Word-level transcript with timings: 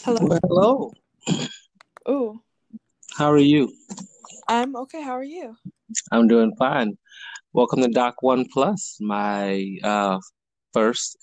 Hello. 0.00 0.18
Well, 0.26 0.40
hello. 0.48 0.92
Ooh, 2.08 2.40
How 3.16 3.30
are 3.30 3.38
you? 3.38 3.72
I'm 4.48 4.74
okay. 4.74 5.00
How 5.00 5.12
are 5.12 5.22
you? 5.22 5.54
I'm 6.10 6.26
doing 6.26 6.56
fine. 6.58 6.98
Welcome 7.52 7.82
to 7.82 7.88
Doc 7.88 8.16
One 8.20 8.46
Plus, 8.52 8.96
my 9.00 9.76
uh 9.84 10.18
first, 10.72 11.16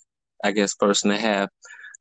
I 0.45 0.51
guess, 0.51 0.73
first 0.79 1.03
and 1.03 1.13
a 1.13 1.17
half 1.17 1.49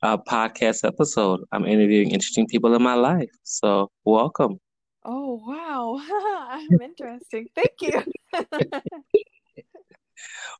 uh 0.03 0.19
podcast 0.19 0.87
episode. 0.87 1.41
I'm 1.51 1.67
interviewing 1.67 2.13
interesting 2.13 2.47
people 2.47 2.75
in 2.75 2.83
my 2.83 2.95
life. 2.95 3.31
So 3.43 3.91
welcome. 4.05 4.61
Oh, 5.05 5.43
wow. 5.45 5.99
I'm 6.53 6.81
interesting. 6.81 7.49
Thank 7.55 7.81
you. 7.81 8.05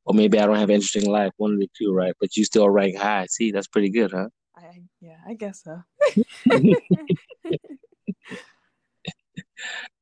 Or 0.05 0.15
maybe 0.15 0.39
I 0.39 0.47
don't 0.47 0.57
have 0.57 0.71
an 0.71 0.77
interesting 0.77 1.11
life, 1.11 1.33
one 1.37 1.53
of 1.53 1.59
the 1.59 1.69
two, 1.77 1.93
right? 1.93 2.15
But 2.19 2.35
you 2.37 2.45
still 2.45 2.71
rank 2.71 2.97
high. 2.97 3.27
See, 3.27 3.51
that's 3.51 3.67
pretty 3.67 3.91
good, 3.91 4.13
huh? 4.13 4.29
I, 4.57 4.83
yeah, 5.03 5.19
I 5.27 5.35
guess 5.35 5.63
so. 5.65 5.83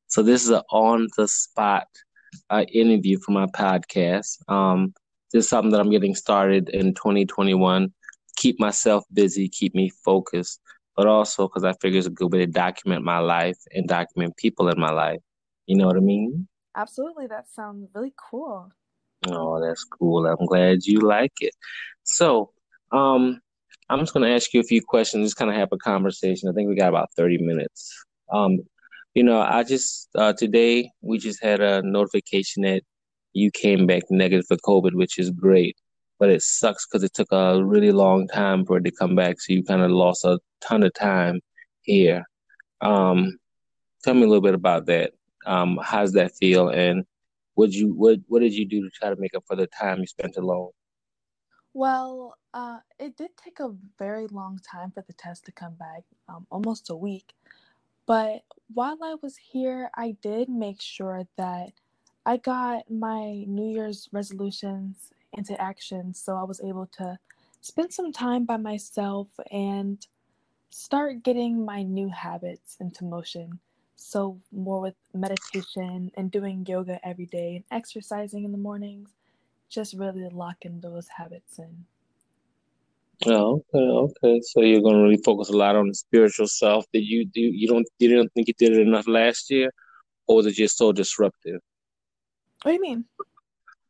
So 0.07 0.23
this 0.23 0.43
is 0.43 0.49
an 0.49 0.61
on 0.71 1.07
the 1.17 1.27
spot 1.27 1.87
uh, 2.49 2.65
interview 2.73 3.19
for 3.19 3.33
my 3.33 3.45
podcast. 3.47 4.37
Um, 4.49 4.93
this 5.31 5.43
is 5.45 5.49
something 5.49 5.71
that 5.71 5.81
I'm 5.81 5.91
getting 5.91 6.15
started 6.15 6.69
in 6.69 6.93
2021. 6.93 7.93
Keep 8.37 8.59
myself 8.59 9.03
busy, 9.13 9.49
keep 9.49 9.75
me 9.75 9.91
focused, 10.03 10.61
but 10.95 11.07
also 11.07 11.47
because 11.47 11.65
I 11.65 11.73
figure 11.81 11.97
it's 11.97 12.07
a 12.07 12.11
good 12.11 12.31
way 12.31 12.39
to 12.39 12.47
document 12.47 13.03
my 13.03 13.19
life 13.19 13.57
and 13.73 13.87
document 13.87 14.37
people 14.37 14.69
in 14.69 14.79
my 14.79 14.91
life. 14.91 15.19
You 15.65 15.75
know 15.75 15.87
what 15.87 15.97
I 15.97 16.01
mean? 16.01 16.47
Absolutely. 16.75 17.27
That 17.27 17.49
sounds 17.49 17.89
really 17.93 18.13
cool. 18.29 18.71
Oh, 19.27 19.61
that's 19.61 19.83
cool. 19.83 20.25
I'm 20.25 20.45
glad 20.45 20.85
you 20.85 20.99
like 20.99 21.33
it. 21.41 21.53
So, 22.03 22.51
um, 22.91 23.41
I'm 23.89 23.99
just 23.99 24.13
going 24.13 24.27
to 24.27 24.35
ask 24.35 24.53
you 24.53 24.59
a 24.59 24.63
few 24.63 24.81
questions, 24.81 25.25
just 25.25 25.37
kind 25.37 25.49
of 25.49 25.55
have 25.55 25.69
a 25.71 25.77
conversation. 25.77 26.49
I 26.49 26.53
think 26.53 26.67
we 26.67 26.75
got 26.75 26.89
about 26.89 27.13
30 27.15 27.37
minutes. 27.39 27.93
Um, 28.31 28.59
you 29.13 29.23
know, 29.23 29.39
I 29.39 29.63
just 29.63 30.09
uh, 30.15 30.33
today 30.33 30.91
we 31.01 31.17
just 31.17 31.41
had 31.41 31.61
a 31.61 31.81
notification 31.81 32.63
that 32.63 32.83
you 33.33 33.49
came 33.51 33.87
back 33.87 34.03
negative 34.09 34.45
for 34.47 34.57
COVID, 34.57 34.93
which 34.93 35.17
is 35.17 35.31
great, 35.31 35.77
but 36.19 36.29
it 36.29 36.41
sucks 36.41 36.85
because 36.85 37.03
it 37.03 37.13
took 37.13 37.31
a 37.31 37.63
really 37.63 37.91
long 37.91 38.27
time 38.27 38.65
for 38.65 38.77
it 38.77 38.83
to 38.83 38.91
come 38.91 39.15
back. 39.15 39.39
So 39.39 39.53
you 39.53 39.63
kind 39.63 39.81
of 39.81 39.91
lost 39.91 40.25
a 40.25 40.39
ton 40.61 40.83
of 40.83 40.93
time 40.93 41.39
here. 41.81 42.25
Um, 42.81 43.37
tell 44.03 44.13
me 44.13 44.23
a 44.23 44.27
little 44.27 44.41
bit 44.41 44.53
about 44.53 44.85
that. 44.87 45.13
Um, 45.45 45.79
how's 45.81 46.11
that 46.13 46.35
feel? 46.35 46.69
And 46.69 47.05
what 47.55 47.71
you 47.71 47.93
what 47.93 48.19
what 48.27 48.41
did 48.41 48.53
you 48.53 48.65
do 48.65 48.83
to 48.83 48.89
try 48.89 49.09
to 49.09 49.15
make 49.17 49.33
up 49.33 49.45
for 49.47 49.55
the 49.55 49.67
time 49.67 49.99
you 49.99 50.07
spent 50.07 50.37
alone? 50.37 50.71
Well, 51.77 52.37
uh, 52.53 52.79
it 52.99 53.17
did 53.17 53.31
take 53.37 53.61
a 53.61 53.75
very 53.99 54.27
long 54.29 54.59
time 54.59 54.91
for 54.91 55.03
the 55.07 55.13
test 55.13 55.45
to 55.47 55.53
come 55.53 55.75
back, 55.75 56.03
um, 56.29 56.47
almost 56.51 56.89
a 56.91 56.95
week. 56.97 57.33
But 58.07 58.43
while 58.73 58.97
I 59.03 59.15
was 59.21 59.37
here, 59.37 59.91
I 59.95 60.17
did 60.21 60.49
make 60.49 60.81
sure 60.81 61.23
that 61.37 61.71
I 62.25 62.37
got 62.37 62.91
my 62.91 63.45
New 63.47 63.71
Year's 63.73 64.09
resolutions 64.13 65.11
into 65.33 65.59
action. 65.61 66.13
So 66.13 66.35
I 66.37 66.43
was 66.43 66.61
able 66.61 66.87
to 66.99 67.19
spend 67.61 67.93
some 67.93 68.13
time 68.13 68.45
by 68.45 68.57
myself 68.57 69.29
and 69.51 69.99
start 70.71 71.23
getting 71.23 71.65
my 71.65 71.83
new 71.83 72.09
habits 72.09 72.77
into 72.81 73.05
motion. 73.05 73.59
So, 73.97 74.39
more 74.51 74.81
with 74.81 74.95
meditation 75.13 76.11
and 76.15 76.31
doing 76.31 76.65
yoga 76.67 76.99
every 77.07 77.25
day 77.27 77.57
and 77.57 77.65
exercising 77.71 78.45
in 78.45 78.53
the 78.53 78.59
mornings, 78.59 79.09
just 79.69 79.93
really 79.93 80.29
locking 80.31 80.79
those 80.79 81.07
habits 81.07 81.59
in. 81.59 81.85
Oh, 83.25 83.63
okay, 83.73 84.13
okay. 84.23 84.41
So 84.41 84.61
you're 84.61 84.81
gonna 84.81 85.01
really 85.01 85.21
focus 85.25 85.49
a 85.49 85.57
lot 85.57 85.75
on 85.75 85.87
the 85.87 85.95
spiritual 85.95 86.47
self. 86.47 86.85
Did 86.93 87.05
you 87.05 87.25
do 87.25 87.41
you 87.41 87.67
don't 87.67 87.87
you 87.99 88.09
didn't 88.09 88.31
think 88.33 88.47
you 88.47 88.53
did 88.57 88.73
it 88.73 88.87
enough 88.87 89.07
last 89.07 89.49
year, 89.49 89.71
or 90.27 90.37
was 90.37 90.45
it 90.45 90.53
just 90.53 90.77
so 90.77 90.91
disruptive? 90.91 91.59
What 92.61 92.71
do 92.71 92.75
you 92.75 92.81
mean? 92.81 93.05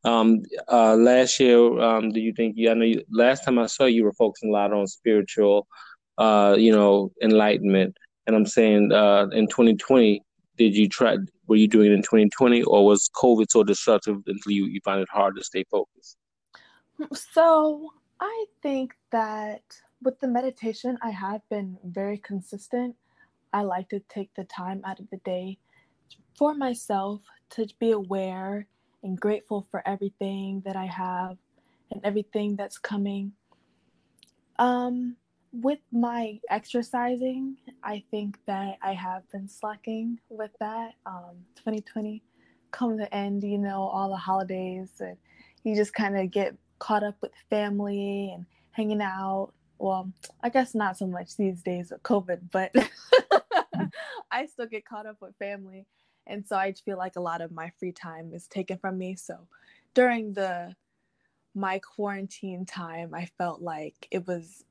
Um, 0.04 0.44
uh, 0.72 0.96
last 0.96 1.40
year, 1.40 1.80
um, 1.82 2.12
do 2.12 2.22
you 2.22 2.32
think 2.32 2.56
you, 2.56 2.72
I 2.72 2.74
know 2.74 2.86
you, 2.86 3.04
last 3.12 3.44
time 3.44 3.60
I 3.60 3.66
saw 3.66 3.86
you 3.86 4.06
were 4.06 4.14
focusing 4.14 4.50
a 4.50 4.54
lot 4.54 4.72
on 4.72 4.88
spiritual, 4.88 5.68
uh, 6.18 6.56
you 6.58 6.72
know, 6.72 7.12
enlightenment. 7.22 7.98
And 8.26 8.36
I'm 8.36 8.46
saying, 8.46 8.94
uh, 8.94 9.28
in 9.34 9.48
2020, 9.48 10.22
did 10.58 10.76
you 10.76 10.88
try, 10.88 11.18
were 11.48 11.56
you 11.56 11.68
doing 11.68 11.92
it 11.92 11.94
in 11.94 12.02
2020 12.02 12.64
or 12.64 12.86
was 12.86 13.10
COVID 13.16 13.48
so 13.50 13.64
disruptive 13.64 14.22
until 14.28 14.52
you, 14.52 14.66
you 14.66 14.82
find 14.84 15.02
it 15.02 15.10
hard 15.10 15.36
to 15.38 15.44
stay 15.44 15.64
focused? 15.70 16.18
So, 17.14 17.92
I 18.20 18.46
think 18.64 18.96
that 19.12 19.62
with 20.02 20.20
the 20.20 20.28
meditation, 20.28 20.98
I 21.02 21.12
have 21.12 21.42
been 21.50 21.78
very 21.84 22.18
consistent. 22.18 22.96
I 23.54 23.62
like 23.62 23.90
to 23.90 24.00
take 24.10 24.34
the 24.34 24.44
time 24.46 24.82
out 24.86 25.00
of 25.00 25.10
the 25.10 25.18
day 25.18 25.60
for 26.38 26.56
myself 26.56 27.22
to 27.52 27.68
be 27.80 27.92
aware 27.92 28.68
and 29.04 29.20
grateful 29.20 29.68
for 29.70 29.88
everything 29.88 30.62
that 30.66 30.76
I 30.76 30.86
have 30.86 31.38
and 31.92 32.02
everything 32.04 32.56
that's 32.56 32.78
coming. 32.78 33.34
Um, 34.60 35.16
with 35.52 35.80
my 35.92 36.40
exercising, 36.50 37.58
I 37.84 38.04
think 38.12 38.38
that 38.46 38.78
I 38.82 38.94
have 38.94 39.30
been 39.32 39.48
slacking 39.48 40.20
with 40.30 40.52
that. 40.60 40.94
Um, 41.06 41.46
2020 41.56 42.22
come 42.72 42.98
to 42.98 43.14
end, 43.16 43.44
you 43.44 43.58
know, 43.58 43.82
all 43.82 44.10
the 44.10 44.18
holidays, 44.18 44.92
and 45.00 45.18
you 45.64 45.76
just 45.76 45.94
kind 45.94 46.18
of 46.18 46.32
get 46.32 46.56
caught 46.80 47.04
up 47.04 47.16
with 47.22 47.32
family 47.50 48.32
and 48.34 48.46
hanging 48.72 49.02
out. 49.02 49.52
Well, 49.80 50.12
I 50.44 50.50
guess 50.50 50.76
not 50.76 50.98
so 50.98 51.08
much 51.08 51.38
these 51.38 51.62
days 51.62 51.92
with 51.92 52.04
COVID, 52.04 52.42
but 52.52 52.72
I 54.32 54.46
still 54.48 54.66
get 54.68 54.86
caught 54.86 55.06
up 55.06 55.18
with 55.22 55.36
family. 55.38 55.86
And 56.26 56.46
so 56.46 56.58
I 56.58 56.74
feel 56.74 56.98
like 56.98 57.16
a 57.16 57.22
lot 57.22 57.42
of 57.42 57.52
my 57.52 57.72
free 57.80 57.94
time 57.94 58.32
is 58.34 58.48
taken 58.48 58.78
from 58.78 58.98
me. 58.98 59.16
So 59.16 59.48
during 59.94 60.34
the 60.34 60.76
my 61.56 61.80
quarantine 61.80 62.66
time, 62.66 63.14
I 63.16 63.26
felt 63.38 63.62
like 63.62 64.08
it 64.12 64.28
was 64.28 64.64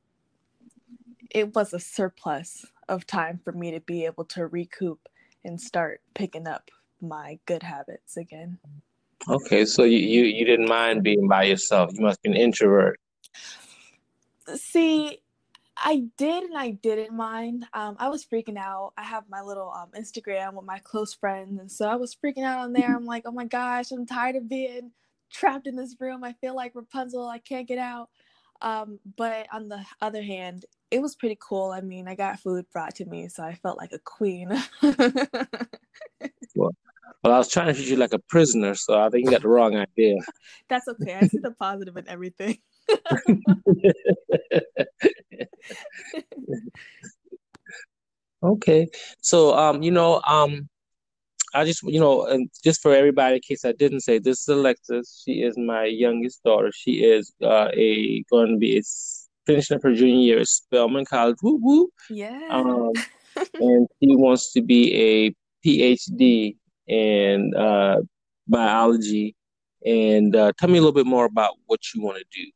it 1.31 1.54
was 1.54 1.72
a 1.72 1.81
surplus 1.81 2.64
of 2.88 3.06
time 3.06 3.41
for 3.42 3.53
me 3.53 3.70
to 3.72 3.81
be 3.81 4.04
able 4.04 4.25
to 4.25 4.47
recoup 4.47 5.09
and 5.44 5.60
start 5.60 6.00
picking 6.14 6.47
up 6.47 6.70
my 7.00 7.38
good 7.47 7.62
habits 7.62 8.16
again. 8.16 8.59
Okay, 9.28 9.65
so 9.65 9.84
you, 9.84 9.98
you, 9.98 10.25
you 10.25 10.44
didn't 10.44 10.69
mind 10.69 11.03
being 11.03 11.26
by 11.26 11.44
yourself. 11.44 11.92
You 11.94 12.03
must 12.03 12.22
be 12.22 12.31
an 12.31 12.36
introvert. 12.36 13.00
See, 14.54 15.19
I 15.76 16.04
did 16.16 16.44
and 16.44 16.56
I 16.56 16.70
didn't 16.70 17.15
mind. 17.15 17.66
Um, 17.75 17.97
I 17.98 18.09
was 18.09 18.25
freaking 18.25 18.56
out. 18.56 18.92
I 18.97 19.03
have 19.03 19.25
my 19.28 19.42
little 19.42 19.72
um, 19.72 19.91
Instagram 19.98 20.54
with 20.54 20.65
my 20.65 20.78
close 20.78 21.12
friends, 21.12 21.59
and 21.60 21.70
so 21.70 21.88
I 21.88 21.97
was 21.97 22.15
freaking 22.16 22.44
out 22.44 22.60
on 22.60 22.72
there. 22.72 22.94
I'm 22.94 23.04
like, 23.04 23.25
oh 23.26 23.32
my 23.32 23.44
gosh, 23.44 23.91
I'm 23.91 24.06
tired 24.06 24.36
of 24.36 24.48
being 24.48 24.92
trapped 25.31 25.66
in 25.66 25.76
this 25.76 25.97
room. 25.98 26.25
I 26.25 26.32
feel 26.34 26.54
like 26.54 26.72
Rapunzel. 26.75 27.28
I 27.28 27.38
can't 27.38 27.69
get 27.69 27.78
out. 27.78 28.09
Um, 28.62 29.00
but 29.16 29.47
on 29.53 29.69
the 29.69 29.84
other 30.00 30.22
hand, 30.22 30.65
it 30.91 31.00
was 31.00 31.16
pretty 31.16 31.38
cool. 31.41 31.70
I 31.70 31.80
mean, 31.80 32.08
I 32.08 32.14
got 32.14 32.41
food 32.41 32.66
brought 32.72 32.94
to 32.97 33.04
me, 33.04 33.28
so 33.28 33.42
I 33.42 33.54
felt 33.54 33.78
like 33.78 33.92
a 33.92 33.98
queen. 33.98 34.50
Well, 36.56 36.72
well, 37.22 37.34
I 37.34 37.38
was 37.38 37.48
trying 37.48 37.66
to 37.66 37.74
treat 37.74 37.88
you 37.88 37.97
like 37.97 38.14
a 38.14 38.19
prisoner, 38.19 38.74
so 38.74 38.98
I 38.98 39.10
think 39.10 39.26
you 39.26 39.30
got 39.30 39.42
the 39.42 39.48
wrong 39.48 39.76
idea. 39.76 40.16
That's 40.69 40.88
okay. 40.88 41.14
I 41.14 41.26
see 41.26 41.38
the 41.38 41.50
positive 41.50 41.97
in 41.97 42.08
everything. 42.08 42.58
Okay, 48.42 48.86
so 49.22 49.56
um, 49.56 49.82
you 49.82 49.91
know, 49.91 50.20
um, 50.24 50.68
I 51.54 51.64
just, 51.64 51.82
you 51.82 51.98
know, 51.98 52.26
and 52.26 52.48
just 52.62 52.82
for 52.82 52.94
everybody, 52.94 53.36
in 53.36 53.41
case 53.41 53.64
I 53.64 53.72
didn't 53.72 54.00
say, 54.00 54.18
this 54.18 54.42
is 54.42 54.48
Alexis. 54.48 55.22
She 55.24 55.42
is 55.42 55.56
my 55.56 55.86
youngest 55.86 56.42
daughter. 56.44 56.70
She 56.72 57.03
is 57.03 57.32
uh, 57.42 57.70
a 57.72 58.22
going 58.30 58.53
to 58.53 58.58
be 58.58 58.76
a, 58.78 58.82
finishing 59.46 59.76
up 59.76 59.82
her 59.82 59.94
junior 59.94 60.14
year 60.14 60.40
at 60.40 60.48
Spelman 60.48 61.04
College. 61.04 61.36
Woo 61.42 61.58
woo. 61.62 61.88
yeah. 62.10 62.48
Um, 62.50 62.92
and 63.54 63.86
she 64.03 64.16
wants 64.16 64.53
to 64.53 64.62
be 64.62 64.94
a 64.94 65.34
PhD 65.66 66.56
in 66.86 67.54
uh, 67.54 67.98
biology. 68.48 69.34
And 69.84 70.34
uh, 70.34 70.53
tell 70.59 70.68
me 70.68 70.78
a 70.78 70.80
little 70.80 70.92
bit 70.92 71.06
more 71.06 71.26
about 71.26 71.54
what 71.66 71.80
you 71.94 72.03
want 72.03 72.18
to 72.18 72.24
do. 72.32 72.50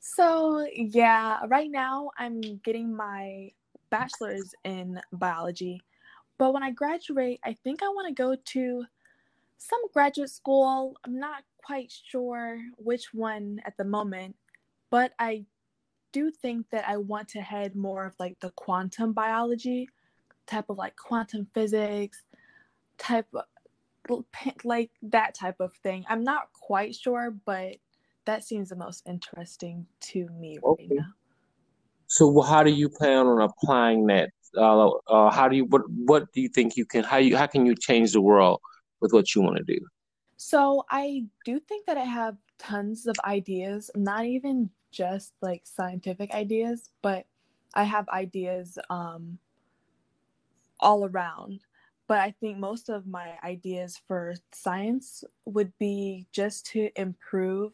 So, 0.00 0.66
yeah, 0.72 1.40
right 1.48 1.70
now 1.70 2.10
I'm 2.18 2.40
getting 2.64 2.94
my 2.94 3.50
bachelor's 3.90 4.54
in 4.64 5.00
biology. 5.12 5.80
But 6.38 6.52
when 6.52 6.62
I 6.62 6.70
graduate, 6.70 7.40
I 7.44 7.54
think 7.64 7.82
I 7.82 7.88
want 7.88 8.08
to 8.08 8.14
go 8.14 8.36
to 8.36 8.84
some 9.58 9.80
graduate 9.92 10.30
school. 10.30 10.96
I'm 11.04 11.18
not 11.18 11.42
quite 11.64 11.92
sure 12.10 12.60
which 12.76 13.12
one 13.12 13.60
at 13.64 13.76
the 13.76 13.84
moment, 13.84 14.36
but 14.90 15.12
I 15.18 15.44
do 16.12 16.30
think 16.30 16.66
that 16.70 16.88
I 16.88 16.96
want 16.96 17.28
to 17.30 17.40
head 17.40 17.74
more 17.74 18.06
of 18.06 18.14
like 18.18 18.38
the 18.40 18.50
quantum 18.50 19.12
biology 19.12 19.88
type 20.46 20.66
of 20.68 20.78
like 20.78 20.96
quantum 20.96 21.46
physics 21.54 22.24
type 22.96 23.26
of 23.32 23.44
like 24.64 24.90
that 25.02 25.34
type 25.34 25.56
of 25.60 25.72
thing. 25.82 26.04
I'm 26.08 26.24
not 26.24 26.52
quite 26.52 26.94
sure, 26.94 27.34
but 27.44 27.76
that 28.24 28.44
seems 28.44 28.70
the 28.70 28.76
most 28.76 29.02
interesting 29.06 29.86
to 30.00 30.28
me 30.38 30.58
right 30.62 30.88
now. 30.90 31.04
So 32.06 32.40
how 32.40 32.62
do 32.62 32.70
you 32.70 32.88
plan 32.88 33.26
on 33.26 33.42
applying 33.42 34.06
that? 34.06 34.30
Uh, 34.56 34.88
uh, 35.08 35.30
how 35.30 35.46
do 35.46 35.56
you 35.56 35.66
what 35.66 35.82
what 35.90 36.32
do 36.32 36.40
you 36.40 36.48
think 36.48 36.76
you 36.76 36.86
can 36.86 37.04
how 37.04 37.18
you 37.18 37.36
how 37.36 37.46
can 37.46 37.66
you 37.66 37.74
change 37.74 38.12
the 38.12 38.20
world 38.20 38.60
with 39.00 39.12
what 39.12 39.34
you 39.34 39.42
want 39.42 39.58
to 39.58 39.64
do? 39.64 39.78
So 40.38 40.84
I 40.90 41.24
do 41.44 41.60
think 41.60 41.84
that 41.86 41.98
I 41.98 42.04
have 42.04 42.36
tons 42.58 43.06
of 43.06 43.16
ideas, 43.24 43.90
not 43.94 44.24
even 44.24 44.70
just 44.90 45.32
like 45.40 45.62
scientific 45.64 46.32
ideas, 46.32 46.90
but 47.02 47.26
I 47.74 47.84
have 47.84 48.08
ideas 48.08 48.78
um, 48.90 49.38
all 50.80 51.04
around. 51.04 51.60
But 52.06 52.20
I 52.20 52.34
think 52.40 52.58
most 52.58 52.88
of 52.88 53.06
my 53.06 53.34
ideas 53.44 54.00
for 54.08 54.34
science 54.52 55.24
would 55.44 55.72
be 55.78 56.26
just 56.32 56.64
to 56.66 56.90
improve 56.96 57.72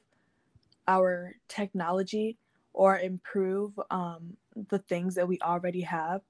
our 0.88 1.34
technology 1.48 2.36
or 2.72 2.98
improve 2.98 3.78
um, 3.90 4.36
the 4.68 4.80
things 4.80 5.14
that 5.14 5.28
we 5.28 5.38
already 5.40 5.82
have. 5.82 6.22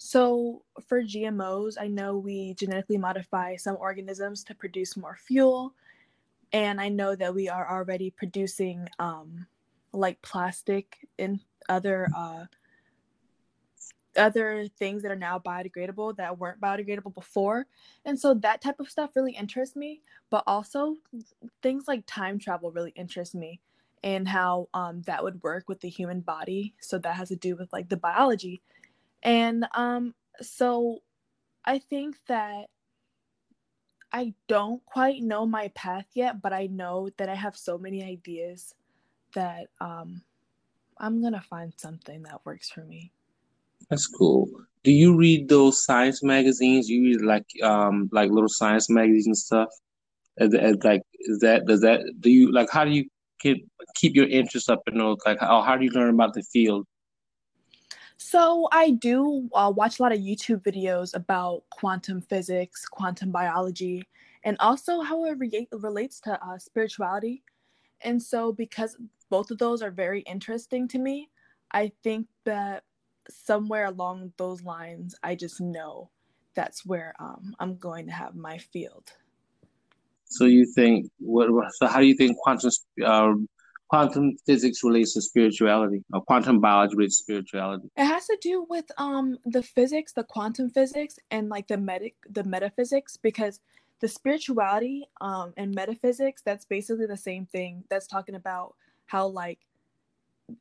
So, 0.00 0.62
for 0.86 1.02
GMOs, 1.02 1.74
I 1.80 1.88
know 1.88 2.16
we 2.16 2.54
genetically 2.54 2.98
modify 2.98 3.56
some 3.56 3.76
organisms 3.80 4.44
to 4.44 4.54
produce 4.54 4.96
more 4.96 5.18
fuel. 5.20 5.74
And 6.52 6.80
I 6.80 6.88
know 6.88 7.16
that 7.16 7.34
we 7.34 7.48
are 7.48 7.68
already 7.68 8.10
producing 8.10 8.88
um, 9.00 9.46
like 9.92 10.20
plastic 10.22 10.98
and 11.18 11.40
other 11.68 12.08
uh, 12.16 12.44
other 14.16 14.66
things 14.78 15.02
that 15.02 15.12
are 15.12 15.16
now 15.16 15.38
biodegradable 15.38 16.16
that 16.16 16.38
weren't 16.38 16.60
biodegradable 16.60 17.14
before. 17.14 17.66
And 18.04 18.18
so 18.18 18.34
that 18.34 18.60
type 18.60 18.80
of 18.80 18.90
stuff 18.90 19.10
really 19.14 19.32
interests 19.32 19.76
me. 19.76 20.00
But 20.30 20.44
also 20.46 20.96
things 21.62 21.84
like 21.86 22.04
time 22.06 22.38
travel 22.38 22.70
really 22.70 22.92
interest 22.96 23.34
me 23.34 23.60
and 24.02 24.28
how 24.28 24.68
um, 24.74 25.02
that 25.02 25.22
would 25.22 25.42
work 25.42 25.64
with 25.68 25.80
the 25.80 25.88
human 25.88 26.20
body. 26.20 26.74
So 26.80 26.98
that 26.98 27.16
has 27.16 27.28
to 27.28 27.36
do 27.36 27.56
with 27.56 27.72
like 27.72 27.88
the 27.88 27.96
biology. 27.96 28.62
And 29.22 29.66
um, 29.74 30.14
so 30.40 30.98
I 31.64 31.78
think 31.78 32.16
that 32.26 32.66
I 34.12 34.34
don't 34.46 34.84
quite 34.86 35.22
know 35.22 35.44
my 35.46 35.68
path 35.68 36.06
yet, 36.14 36.40
but 36.40 36.52
I 36.52 36.66
know 36.66 37.10
that 37.18 37.28
I 37.28 37.34
have 37.34 37.56
so 37.56 37.76
many 37.76 38.02
ideas 38.02 38.74
that 39.38 39.68
um, 39.80 40.20
I'm 40.98 41.22
to 41.22 41.40
find 41.40 41.72
something 41.76 42.22
that 42.24 42.44
works 42.44 42.68
for 42.68 42.84
me. 42.84 43.12
That's 43.88 44.08
cool. 44.08 44.48
Do 44.82 44.90
you 44.90 45.16
read 45.16 45.48
those 45.48 45.84
science 45.84 46.22
magazines? 46.22 46.88
You 46.88 47.02
read 47.02 47.22
like 47.22 47.46
um 47.62 48.08
like 48.12 48.30
little 48.30 48.48
science 48.48 48.90
magazines 48.90 49.26
and 49.26 49.38
stuff? 49.38 49.68
As, 50.38 50.54
as 50.54 50.76
like 50.82 51.02
is 51.20 51.38
that 51.40 51.66
does 51.66 51.80
that 51.82 52.00
do 52.20 52.30
you 52.30 52.52
like 52.52 52.68
how 52.70 52.84
do 52.84 52.90
you 52.90 53.04
keep 53.40 53.66
keep 53.94 54.14
your 54.14 54.28
interest 54.28 54.70
up 54.70 54.82
in 54.88 54.98
those 54.98 55.18
like 55.24 55.38
how 55.40 55.62
how 55.62 55.76
do 55.76 55.84
you 55.84 55.90
learn 55.90 56.14
about 56.14 56.34
the 56.34 56.42
field? 56.42 56.84
So 58.16 58.68
I 58.72 58.90
do 58.90 59.48
uh, 59.54 59.72
watch 59.74 60.00
a 60.00 60.02
lot 60.02 60.12
of 60.12 60.18
YouTube 60.18 60.62
videos 60.62 61.14
about 61.14 61.62
quantum 61.70 62.20
physics, 62.20 62.84
quantum 62.86 63.30
biology, 63.30 64.04
and 64.42 64.56
also 64.58 65.02
how 65.02 65.24
it 65.26 65.38
re- 65.38 65.68
relates 65.70 66.18
to 66.22 66.32
uh, 66.44 66.58
spirituality. 66.58 67.44
And 68.02 68.22
so 68.22 68.52
because 68.52 68.96
both 69.30 69.50
of 69.50 69.58
those 69.58 69.82
are 69.82 69.90
very 69.90 70.20
interesting 70.22 70.88
to 70.88 70.98
me, 70.98 71.30
I 71.72 71.92
think 72.02 72.26
that 72.44 72.84
somewhere 73.28 73.86
along 73.86 74.32
those 74.36 74.62
lines, 74.62 75.14
I 75.22 75.34
just 75.34 75.60
know 75.60 76.10
that's 76.54 76.84
where 76.84 77.14
um, 77.20 77.54
I'm 77.60 77.76
going 77.76 78.06
to 78.06 78.12
have 78.12 78.34
my 78.34 78.58
field. 78.58 79.12
So 80.24 80.44
you 80.44 80.66
think 80.74 81.10
what? 81.18 81.48
So 81.74 81.86
how 81.86 82.00
do 82.00 82.06
you 82.06 82.14
think 82.14 82.36
quantum 82.38 82.70
uh, 83.04 83.32
quantum 83.88 84.36
physics 84.44 84.84
relates 84.84 85.14
to 85.14 85.22
spirituality, 85.22 86.04
or 86.12 86.20
quantum 86.22 86.60
biology 86.60 86.96
relates 86.96 87.18
to 87.18 87.22
spirituality? 87.24 87.88
It 87.96 88.04
has 88.04 88.26
to 88.26 88.36
do 88.42 88.66
with 88.68 88.84
um 88.98 89.38
the 89.46 89.62
physics, 89.62 90.12
the 90.12 90.24
quantum 90.24 90.68
physics, 90.68 91.18
and 91.30 91.48
like 91.48 91.68
the 91.68 91.78
medic 91.78 92.14
the 92.28 92.44
metaphysics 92.44 93.16
because 93.16 93.60
the 94.00 94.08
spirituality 94.08 95.08
um 95.20 95.52
and 95.56 95.74
metaphysics 95.74 96.42
that's 96.44 96.64
basically 96.64 97.06
the 97.06 97.16
same 97.16 97.46
thing. 97.46 97.84
That's 97.90 98.06
talking 98.06 98.34
about 98.34 98.74
how 99.06 99.28
like 99.28 99.58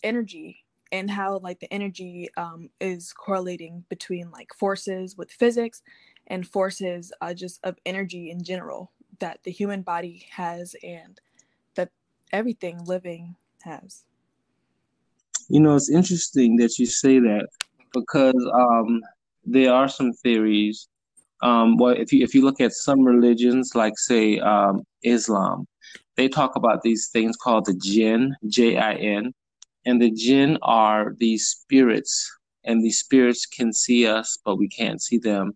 energy 0.04 0.66
and 0.92 1.10
how 1.10 1.40
like 1.40 1.60
the 1.60 1.72
energy 1.74 2.30
um, 2.38 2.70
is 2.80 3.14
correlating 3.14 3.84
between 3.90 4.32
like 4.32 4.54
forces 4.54 5.18
with 5.18 5.32
physics 5.32 5.82
and 6.28 6.48
forces 6.48 7.12
uh, 7.22 7.34
just 7.34 7.60
of 7.64 7.78
energy 7.86 8.30
in 8.32 8.44
general 8.44 8.92
that 9.20 9.40
the 9.44 9.52
human 9.52 9.82
body 9.82 10.28
has 10.32 10.76
and 10.84 11.20
that 11.76 11.90
everything 12.32 12.84
living 12.86 13.36
has 13.64 14.04
you 15.50 15.60
know 15.60 15.76
it's 15.76 15.90
interesting 15.90 16.56
that 16.58 16.78
you 16.78 16.86
say 16.86 17.20
that 17.20 17.48
because 17.94 18.52
um, 18.54 19.02
there 19.46 19.74
are 19.74 19.88
some 19.88 20.14
theories 20.14 20.88
um, 21.42 21.78
well 21.78 21.94
if 21.94 22.12
you 22.12 22.24
if 22.24 22.34
you 22.34 22.44
look 22.44 22.60
at 22.60 22.74
some 22.74 23.02
religions 23.02 23.72
like 23.76 23.98
say 23.98 24.40
um, 24.40 24.84
islam 25.04 25.66
they 26.16 26.28
talk 26.28 26.56
about 26.56 26.82
these 26.82 27.10
things 27.14 27.36
called 27.38 27.66
the 27.66 27.76
jinn 27.76 28.36
j-i-n 28.48 29.34
and 29.88 30.02
the 30.02 30.12
jinn 30.12 30.58
are 30.64 31.16
these 31.18 31.48
spirits, 31.48 32.30
and 32.66 32.84
these 32.84 33.00
spirits 33.00 33.46
can 33.46 33.72
see 33.72 34.06
us, 34.06 34.38
but 34.44 34.58
we 34.58 34.68
can't 34.68 35.02
see 35.02 35.18
them. 35.18 35.56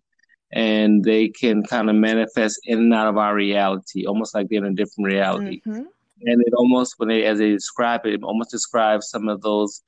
And 0.54 1.04
they 1.04 1.28
can 1.28 1.62
kind 1.62 1.90
of 1.90 1.96
manifest 1.96 2.58
in 2.64 2.78
and 2.78 2.94
out 2.94 3.08
of 3.08 3.18
our 3.18 3.34
reality, 3.34 4.06
almost 4.06 4.34
like 4.34 4.48
they're 4.48 4.64
in 4.64 4.72
a 4.72 4.74
different 4.74 5.12
reality. 5.12 5.60
Mm-hmm. 5.66 5.82
And 6.24 6.42
it 6.46 6.54
almost, 6.54 6.94
when 6.96 7.10
they, 7.10 7.24
as 7.24 7.40
they 7.40 7.50
describe 7.50 8.06
it, 8.06 8.14
it 8.14 8.22
almost 8.22 8.50
describes 8.50 9.10
some 9.10 9.28
of 9.28 9.42
those 9.42 9.82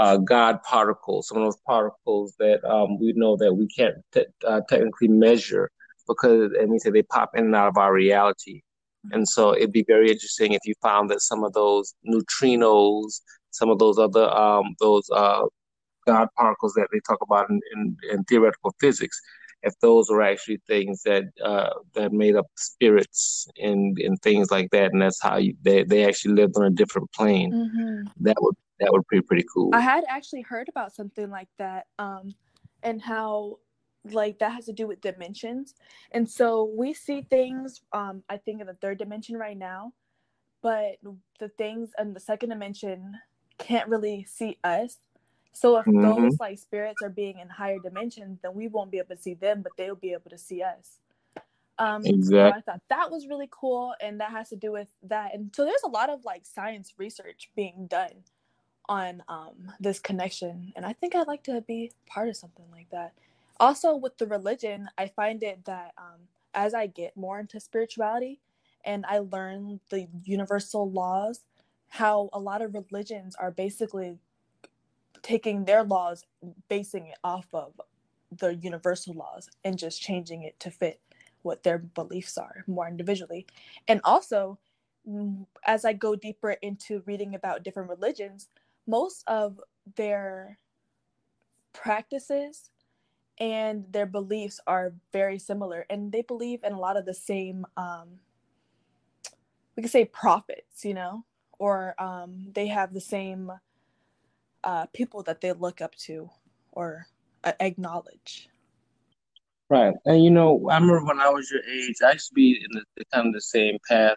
uh, 0.00 0.16
God 0.16 0.62
particles, 0.62 1.28
some 1.28 1.36
of 1.36 1.44
those 1.44 1.60
particles 1.66 2.34
that 2.38 2.64
um, 2.64 2.98
we 2.98 3.12
know 3.12 3.36
that 3.36 3.52
we 3.52 3.66
can't 3.68 3.96
t- 4.12 4.24
uh, 4.46 4.62
technically 4.66 5.08
measure 5.08 5.70
because, 6.08 6.52
and 6.58 6.70
we 6.70 6.78
say 6.78 6.88
they 6.88 7.02
pop 7.02 7.32
in 7.36 7.44
and 7.44 7.54
out 7.54 7.68
of 7.68 7.76
our 7.76 7.92
reality. 7.92 8.62
Mm-hmm. 9.06 9.14
And 9.14 9.28
so 9.28 9.54
it'd 9.54 9.72
be 9.72 9.84
very 9.86 10.10
interesting 10.10 10.54
if 10.54 10.62
you 10.64 10.72
found 10.80 11.10
that 11.10 11.20
some 11.20 11.44
of 11.44 11.52
those 11.52 11.94
neutrinos, 12.08 13.20
some 13.50 13.68
of 13.68 13.78
those 13.78 13.98
other 13.98 14.26
um, 14.30 14.74
those 14.80 15.06
uh, 15.10 15.42
God 16.06 16.28
particles 16.34 16.72
that 16.74 16.88
they 16.92 17.00
talk 17.06 17.18
about 17.20 17.50
in, 17.50 17.60
in, 17.74 17.96
in, 18.10 18.24
theoretical 18.24 18.74
physics, 18.80 19.20
if 19.62 19.74
those 19.82 20.08
were 20.08 20.22
actually 20.22 20.62
things 20.66 21.02
that 21.02 21.24
uh, 21.44 21.74
that 21.94 22.12
made 22.12 22.36
up 22.36 22.46
spirits 22.56 23.46
and 23.58 23.98
and 23.98 24.20
things 24.22 24.50
like 24.50 24.70
that, 24.70 24.92
and 24.92 25.02
that's 25.02 25.20
how 25.20 25.36
you, 25.36 25.54
they 25.60 25.82
they 25.84 26.06
actually 26.06 26.34
lived 26.34 26.56
on 26.56 26.64
a 26.64 26.70
different 26.70 27.12
plane, 27.12 27.52
mm-hmm. 27.52 28.24
that 28.24 28.36
would 28.40 28.56
that 28.80 28.90
would 28.92 29.06
be 29.10 29.20
pretty 29.20 29.44
cool. 29.52 29.70
I 29.74 29.80
had 29.80 30.04
actually 30.08 30.42
heard 30.42 30.68
about 30.68 30.94
something 30.94 31.30
like 31.30 31.48
that, 31.58 31.86
um, 31.98 32.34
and 32.82 33.00
how 33.00 33.58
like 34.10 34.38
that 34.38 34.52
has 34.52 34.64
to 34.66 34.72
do 34.72 34.86
with 34.86 35.00
dimensions, 35.00 35.74
and 36.12 36.28
so 36.28 36.72
we 36.76 36.94
see 36.94 37.22
things. 37.22 37.82
Um, 37.92 38.22
I 38.28 38.38
think 38.38 38.60
in 38.60 38.66
the 38.66 38.74
third 38.74 38.98
dimension 38.98 39.36
right 39.36 39.56
now, 39.56 39.92
but 40.62 40.96
the 41.38 41.48
things 41.48 41.90
in 41.98 42.14
the 42.14 42.20
second 42.20 42.48
dimension 42.48 43.14
can't 43.58 43.88
really 43.88 44.24
see 44.24 44.58
us. 44.64 44.96
So 45.52 45.76
if 45.76 45.84
mm-hmm. 45.84 46.02
those 46.02 46.38
like 46.38 46.58
spirits 46.58 47.02
are 47.02 47.10
being 47.10 47.38
in 47.38 47.48
higher 47.48 47.78
dimensions, 47.78 48.38
then 48.42 48.54
we 48.54 48.68
won't 48.68 48.90
be 48.90 48.98
able 48.98 49.14
to 49.16 49.20
see 49.20 49.34
them, 49.34 49.62
but 49.62 49.72
they'll 49.76 49.94
be 49.94 50.12
able 50.12 50.30
to 50.30 50.38
see 50.38 50.62
us. 50.62 51.00
Um, 51.78 52.04
exactly. 52.04 52.36
So 52.36 52.56
I 52.56 52.60
thought 52.60 52.82
that 52.88 53.10
was 53.10 53.26
really 53.26 53.48
cool, 53.50 53.94
and 54.00 54.20
that 54.20 54.30
has 54.30 54.50
to 54.50 54.56
do 54.56 54.72
with 54.72 54.88
that. 55.04 55.34
And 55.34 55.50
so 55.54 55.64
there's 55.64 55.82
a 55.84 55.88
lot 55.88 56.10
of 56.10 56.24
like 56.24 56.46
science 56.46 56.94
research 56.98 57.50
being 57.56 57.86
done 57.88 58.24
on 58.90 59.24
um, 59.28 59.72
this 59.80 60.00
connection, 60.00 60.74
and 60.76 60.86
I 60.86 60.94
think 60.94 61.16
I'd 61.16 61.28
like 61.28 61.44
to 61.44 61.62
be 61.62 61.92
part 62.06 62.28
of 62.28 62.36
something 62.36 62.66
like 62.72 62.90
that. 62.90 63.14
Also, 63.60 63.96
with 63.96 64.18
the 64.18 64.26
religion, 64.26 64.90
I 64.98 65.08
find 65.08 65.42
it 65.44 65.64
that 65.66 65.92
um, 65.98 66.22
as 66.54 66.74
I 66.74 66.88
get 66.88 67.16
more 67.16 67.40
into 67.40 67.60
spirituality 67.60 68.40
and 68.84 69.06
I 69.08 69.20
learn 69.20 69.80
the 69.90 70.08
universal 70.24 70.90
laws 70.90 71.42
how 71.88 72.30
a 72.34 72.40
lot 72.40 72.62
of 72.62 72.74
religions 72.74 73.36
are 73.36 73.52
basically 73.52 74.18
taking 75.22 75.66
their 75.66 75.84
laws, 75.84 76.24
basing 76.68 77.08
it 77.08 77.18
off 77.24 77.48
of 77.54 77.80
the 78.32 78.56
universal 78.56 79.14
laws, 79.14 79.48
and 79.64 79.78
just 79.78 80.02
changing 80.02 80.42
it 80.44 80.60
to 80.60 80.70
fit 80.70 81.00
what 81.42 81.64
their 81.64 81.78
beliefs 81.78 82.38
are 82.38 82.64
more 82.68 82.88
individually. 82.88 83.46
And 83.88 84.00
also, 84.04 84.58
mm, 85.08 85.46
as 85.66 85.84
I 85.86 85.94
go 85.94 86.16
deeper 86.16 86.52
into 86.62 87.02
reading 87.06 87.34
about 87.34 87.64
different 87.64 87.90
religions, 87.90 88.48
most 88.86 89.22
of 89.26 89.60
their 89.96 90.58
practices 91.72 92.70
and 93.38 93.84
their 93.90 94.06
beliefs 94.06 94.60
are 94.66 94.92
very 95.12 95.38
similar 95.38 95.86
and 95.88 96.12
they 96.12 96.22
believe 96.22 96.62
in 96.64 96.72
a 96.72 96.78
lot 96.78 96.96
of 96.96 97.06
the 97.06 97.14
same 97.14 97.64
um, 97.76 98.08
we 99.76 99.82
could 99.82 99.92
say 99.92 100.04
prophets 100.04 100.84
you 100.84 100.94
know 100.94 101.24
or 101.58 101.94
um, 102.02 102.46
they 102.54 102.66
have 102.66 102.92
the 102.92 103.00
same 103.00 103.52
uh, 104.64 104.86
people 104.86 105.22
that 105.22 105.40
they 105.40 105.52
look 105.52 105.80
up 105.80 105.94
to 105.94 106.28
or 106.72 107.06
uh, 107.44 107.52
acknowledge. 107.60 108.48
Right, 109.68 109.94
and 110.04 110.24
you 110.24 110.30
know, 110.30 110.68
I 110.68 110.74
remember 110.74 111.04
when 111.04 111.20
I 111.20 111.28
was 111.28 111.48
your 111.50 111.62
age, 111.62 111.96
I 112.04 112.12
used 112.12 112.28
to 112.28 112.34
be 112.34 112.52
in 112.52 112.82
the, 112.96 113.04
kind 113.14 113.28
of 113.28 113.34
the 113.34 113.40
same 113.40 113.78
path, 113.88 114.16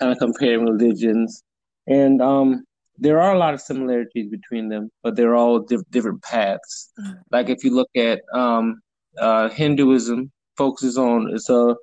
kind 0.00 0.12
of 0.12 0.18
comparing 0.18 0.64
religions, 0.64 1.42
and 1.86 2.22
um, 2.22 2.64
there 2.98 3.20
are 3.20 3.34
a 3.34 3.38
lot 3.38 3.54
of 3.54 3.60
similarities 3.60 4.28
between 4.28 4.68
them, 4.68 4.90
but 5.02 5.16
they're 5.16 5.34
all 5.34 5.60
di- 5.60 5.76
different 5.90 6.22
paths. 6.22 6.92
Mm-hmm. 6.98 7.12
Like 7.30 7.48
if 7.48 7.64
you 7.64 7.74
look 7.74 7.90
at 7.96 8.22
um, 8.32 8.80
uh, 9.18 9.48
Hinduism, 9.48 10.30
focuses 10.56 10.96
on 10.96 11.30
it's 11.32 11.50
a 11.50 11.76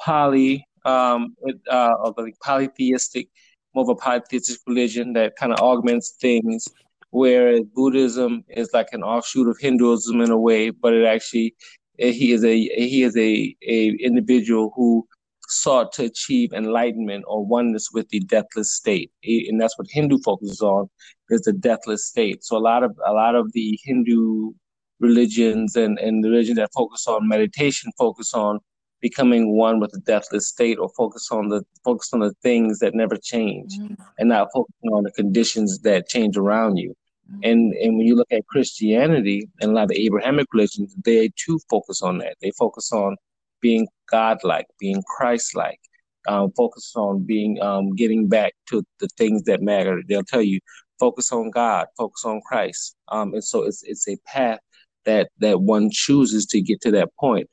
poly 0.00 0.66
um, 0.84 1.34
uh, 1.70 1.94
of 2.02 2.14
a 2.18 2.32
polytheistic, 2.42 3.28
more 3.74 3.84
of 3.84 3.88
a 3.88 3.94
polytheistic 3.94 4.58
religion 4.66 5.12
that 5.14 5.36
kind 5.36 5.52
of 5.52 5.58
augments 5.60 6.16
things. 6.20 6.68
Whereas 7.10 7.60
Buddhism 7.74 8.44
is 8.48 8.70
like 8.72 8.88
an 8.92 9.04
offshoot 9.04 9.48
of 9.48 9.56
Hinduism 9.60 10.20
in 10.20 10.30
a 10.30 10.38
way, 10.38 10.70
but 10.70 10.92
it 10.92 11.04
actually 11.04 11.54
he 11.96 12.32
is 12.32 12.44
a 12.44 12.56
he 12.58 13.04
is 13.04 13.16
a 13.16 13.54
a 13.62 13.90
individual 14.00 14.72
who 14.74 15.06
sought 15.48 15.92
to 15.94 16.04
achieve 16.04 16.52
enlightenment 16.52 17.24
or 17.26 17.44
oneness 17.44 17.90
with 17.92 18.08
the 18.08 18.20
deathless 18.20 18.72
state, 18.72 19.10
and 19.24 19.60
that's 19.60 19.78
what 19.78 19.88
Hindu 19.90 20.18
focuses 20.24 20.60
on 20.60 20.88
is 21.30 21.42
the 21.42 21.52
deathless 21.52 22.06
state. 22.06 22.44
So 22.44 22.56
a 22.56 22.58
lot 22.58 22.82
of 22.82 22.96
a 23.06 23.12
lot 23.12 23.34
of 23.34 23.52
the 23.52 23.78
Hindu 23.82 24.52
religions 25.00 25.76
and 25.76 25.98
and 25.98 26.22
the 26.22 26.30
religions 26.30 26.56
that 26.56 26.70
focus 26.74 27.06
on 27.06 27.28
meditation 27.28 27.90
focus 27.98 28.32
on 28.34 28.60
becoming 29.00 29.54
one 29.54 29.80
with 29.80 29.90
the 29.90 30.00
deathless 30.00 30.48
state 30.48 30.78
or 30.78 30.88
focus 30.96 31.28
on 31.30 31.48
the 31.48 31.62
focus 31.84 32.08
on 32.12 32.20
the 32.20 32.32
things 32.42 32.78
that 32.78 32.94
never 32.94 33.16
change 33.16 33.78
mm-hmm. 33.78 33.94
and 34.18 34.28
not 34.28 34.48
focusing 34.54 34.90
on 34.92 35.02
the 35.02 35.12
conditions 35.12 35.80
that 35.80 36.08
change 36.08 36.36
around 36.36 36.76
you. 36.78 36.94
Mm-hmm. 37.30 37.40
And 37.42 37.74
and 37.74 37.96
when 37.96 38.06
you 38.06 38.16
look 38.16 38.32
at 38.32 38.46
Christianity 38.46 39.48
and 39.60 39.72
a 39.72 39.74
lot 39.74 39.84
of 39.84 39.88
the 39.90 40.06
Abrahamic 40.06 40.46
religions, 40.52 40.94
they 41.04 41.30
too 41.36 41.58
focus 41.68 42.00
on 42.02 42.18
that. 42.18 42.36
They 42.40 42.52
focus 42.52 42.92
on 42.92 43.16
being 43.64 43.88
godlike, 44.10 44.66
being 44.78 45.02
Christ-like, 45.16 45.80
um, 46.28 46.52
focus 46.54 46.92
on 46.94 47.24
being 47.24 47.60
um, 47.62 47.94
getting 47.94 48.28
back 48.28 48.52
to 48.68 48.84
the 49.00 49.08
things 49.16 49.42
that 49.44 49.62
matter. 49.62 50.02
They'll 50.06 50.22
tell 50.22 50.42
you 50.42 50.60
focus 51.00 51.32
on 51.32 51.50
God, 51.50 51.86
focus 51.96 52.26
on 52.26 52.42
Christ, 52.46 52.94
um, 53.08 53.32
and 53.32 53.42
so 53.42 53.64
it's 53.64 53.82
it's 53.82 54.06
a 54.06 54.18
path 54.26 54.60
that 55.06 55.30
that 55.38 55.62
one 55.62 55.88
chooses 55.90 56.44
to 56.46 56.60
get 56.60 56.82
to 56.82 56.90
that 56.90 57.08
point. 57.18 57.48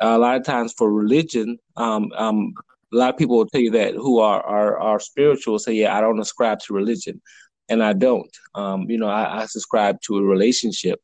Uh, 0.00 0.14
a 0.16 0.18
lot 0.18 0.36
of 0.36 0.44
times 0.44 0.72
for 0.78 0.92
religion, 0.92 1.58
um, 1.76 2.12
um, 2.16 2.52
a 2.92 2.96
lot 2.96 3.10
of 3.10 3.18
people 3.18 3.36
will 3.36 3.48
tell 3.48 3.60
you 3.60 3.72
that 3.72 3.94
who 3.94 4.20
are 4.20 4.42
are, 4.42 4.78
are 4.78 5.00
spiritual 5.00 5.58
say, 5.58 5.74
"Yeah, 5.74 5.96
I 5.98 6.00
don't 6.00 6.20
ascribe 6.20 6.60
to 6.60 6.74
religion," 6.74 7.20
and 7.68 7.82
I 7.82 7.92
don't. 7.92 8.34
Um, 8.54 8.86
you 8.88 8.98
know, 8.98 9.08
I, 9.08 9.42
I 9.42 9.46
subscribe 9.46 9.96
to 10.02 10.18
a 10.18 10.22
relationship, 10.22 11.00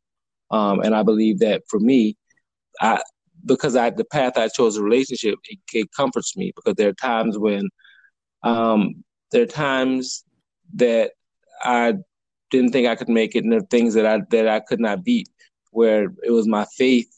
and 0.52 0.94
I 0.94 1.02
believe 1.02 1.40
that 1.40 1.62
for 1.68 1.80
me, 1.80 2.16
I 2.80 3.02
because 3.44 3.76
I 3.76 3.90
the 3.90 4.04
path 4.04 4.36
I 4.36 4.48
chose 4.48 4.76
a 4.76 4.82
relationship, 4.82 5.38
it, 5.48 5.58
it 5.72 5.88
comforts 5.96 6.36
me 6.36 6.52
because 6.54 6.74
there 6.76 6.88
are 6.88 6.94
times 6.94 7.38
when 7.38 7.68
um, 8.42 9.04
there 9.30 9.42
are 9.42 9.46
times 9.46 10.24
that 10.74 11.12
I 11.64 11.94
didn't 12.50 12.72
think 12.72 12.86
I 12.86 12.96
could 12.96 13.08
make 13.08 13.34
it, 13.34 13.44
and 13.44 13.52
there 13.52 13.60
are 13.60 13.66
things 13.70 13.94
that 13.94 14.06
I 14.06 14.20
that 14.30 14.48
I 14.48 14.60
could 14.60 14.80
not 14.80 15.04
beat, 15.04 15.28
where 15.70 16.12
it 16.22 16.30
was 16.30 16.46
my 16.46 16.66
faith 16.76 17.10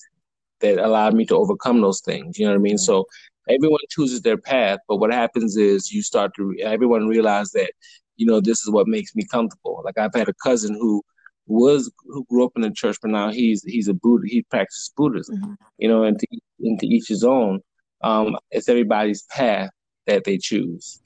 that 0.61 0.79
allowed 0.79 1.15
me 1.15 1.27
to 1.27 1.37
overcome 1.37 1.81
those 1.81 2.01
things. 2.01 2.39
You 2.39 2.47
know 2.47 2.53
what 2.53 2.59
I 2.59 2.63
mean? 2.63 2.77
Mm-hmm. 2.77 2.85
So 2.85 3.07
everyone 3.49 3.81
chooses 3.91 4.23
their 4.23 4.39
path, 4.39 4.79
but 4.89 4.97
what 4.97 5.13
happens 5.13 5.57
is 5.57 5.93
you 5.93 6.03
start 6.03 6.33
to 6.37 6.55
everyone 6.63 7.09
realize 7.09 7.51
that 7.53 7.73
you 8.17 8.27
know 8.27 8.41
this 8.41 8.63
is 8.63 8.71
what 8.71 8.87
makes 8.89 9.15
me 9.15 9.25
comfortable. 9.25 9.83
Like 9.85 9.99
I've 9.99 10.15
had 10.15 10.29
a 10.29 10.35
cousin 10.43 10.75
who 10.75 11.03
was 11.47 11.93
who 12.07 12.25
grew 12.25 12.45
up 12.45 12.53
in 12.57 12.63
the 12.63 12.71
church, 12.71 12.97
but 13.03 13.11
now 13.11 13.31
he's 13.31 13.63
he's 13.65 13.89
a 13.89 13.95
Buddha. 13.95 14.27
He 14.27 14.43
practices 14.43 14.93
Buddhism, 14.97 15.37
mm-hmm. 15.37 15.55
you 15.79 15.89
know, 15.89 16.05
and 16.05 16.19
to, 16.19 16.27
into 16.61 16.87
each 16.87 17.09
his 17.09 17.25
own. 17.25 17.61
Um, 18.03 18.37
it's 18.51 18.69
everybody's 18.69 19.23
path 19.31 19.71
that 20.07 20.25
they 20.25 20.39
choose. 20.39 21.01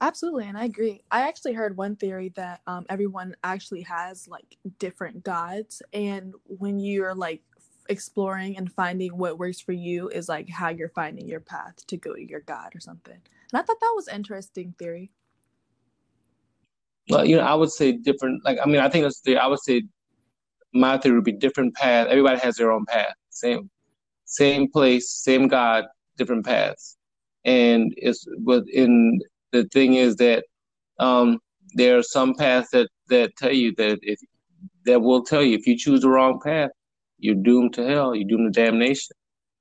Absolutely, 0.00 0.46
and 0.46 0.56
I 0.56 0.64
agree. 0.64 1.02
I 1.10 1.26
actually 1.28 1.54
heard 1.54 1.76
one 1.76 1.96
theory 1.96 2.32
that 2.36 2.60
um, 2.66 2.86
everyone 2.88 3.34
actually 3.42 3.82
has 3.82 4.28
like 4.28 4.56
different 4.78 5.24
gods, 5.24 5.82
and 5.92 6.34
when 6.44 6.78
you're 6.78 7.14
like 7.14 7.42
exploring 7.88 8.56
and 8.56 8.70
finding 8.72 9.16
what 9.16 9.38
works 9.38 9.60
for 9.60 9.72
you 9.72 10.08
is 10.08 10.28
like 10.28 10.48
how 10.48 10.68
you're 10.68 10.90
finding 10.90 11.26
your 11.26 11.40
path 11.40 11.74
to 11.86 11.96
go 11.96 12.14
to 12.14 12.22
your 12.22 12.40
god 12.40 12.74
or 12.74 12.80
something. 12.80 13.14
And 13.14 13.60
I 13.60 13.62
thought 13.62 13.80
that 13.80 13.92
was 13.96 14.08
interesting 14.08 14.74
theory. 14.78 15.10
Well, 17.10 17.24
you 17.24 17.36
know, 17.36 17.42
I 17.42 17.54
would 17.54 17.70
say 17.70 17.92
different. 17.92 18.44
Like, 18.44 18.58
I 18.62 18.66
mean, 18.66 18.80
I 18.80 18.88
think 18.88 19.04
that's 19.04 19.20
the. 19.22 19.38
I 19.38 19.46
would 19.46 19.60
say 19.60 19.82
my 20.74 20.98
theory 20.98 21.16
would 21.16 21.24
be 21.24 21.32
different 21.32 21.74
path. 21.74 22.08
Everybody 22.08 22.38
has 22.40 22.56
their 22.56 22.70
own 22.72 22.84
path. 22.86 23.14
Same, 23.30 23.70
same 24.24 24.70
place, 24.70 25.10
same 25.10 25.48
God, 25.48 25.84
different 26.16 26.44
paths. 26.44 26.96
And 27.44 27.94
it's 27.96 28.26
within 28.44 29.20
the 29.52 29.64
thing 29.72 29.94
is 29.94 30.16
that 30.16 30.44
um, 30.98 31.38
there 31.74 31.98
are 31.98 32.02
some 32.02 32.34
paths 32.34 32.68
that 32.72 32.88
that 33.08 33.36
tell 33.36 33.52
you 33.52 33.74
that 33.76 33.98
if 34.02 34.18
that 34.84 35.00
will 35.00 35.22
tell 35.22 35.42
you 35.42 35.56
if 35.56 35.66
you 35.66 35.76
choose 35.78 36.00
the 36.02 36.10
wrong 36.10 36.40
path, 36.44 36.70
you're 37.18 37.34
doomed 37.34 37.74
to 37.74 37.86
hell. 37.86 38.14
You're 38.14 38.28
doomed 38.28 38.54
to 38.54 38.60
damnation. 38.60 39.16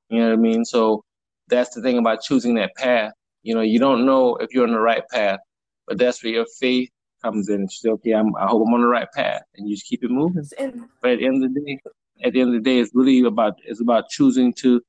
You 0.10 0.20
know 0.20 0.30
what 0.30 0.34
I 0.34 0.42
mean? 0.42 0.66
So 0.66 1.04
that's 1.48 1.74
the 1.76 1.82
thing 1.82 1.98
about 1.98 2.22
choosing 2.22 2.56
that 2.56 2.76
path. 2.76 3.14
You 3.44 3.56
know, 3.56 3.62
you 3.62 3.80
don't 3.80 4.06
know 4.06 4.36
if 4.38 4.54
you're 4.54 4.66
on 4.68 4.74
the 4.74 4.80
right 4.80 5.04
path, 5.12 5.40
but 5.88 5.98
that's 5.98 6.24
where 6.24 6.34
your 6.34 6.46
faith 6.60 6.90
comes 7.24 7.50
in 7.50 7.62
and 7.62 7.72
she's 7.72 7.86
okay, 7.86 8.12
I'm, 8.12 8.36
I 8.36 8.48
hope 8.48 8.66
I'm 8.68 8.74
on 8.74 8.82
the 8.82 8.88
right 8.88 9.08
path, 9.16 9.42
and 9.56 9.68
you 9.68 9.76
just 9.76 9.88
keep 9.88 10.04
it 10.04 10.12
moving. 10.12 10.46
And, 10.60 10.86
but 11.02 11.12
at 11.12 11.20
the 11.20 11.26
end 11.26 11.44
of 11.44 11.54
the 11.54 11.62
day, 11.62 11.80
at 12.24 12.34
the 12.34 12.42
end 12.42 12.56
of 12.56 12.64
the 12.64 12.70
day, 12.70 12.80
it's 12.80 12.92
really 12.94 13.22
about 13.22 13.56
it's 13.64 13.82
about 13.82 14.10
choosing 14.10 14.54
to 14.54 14.82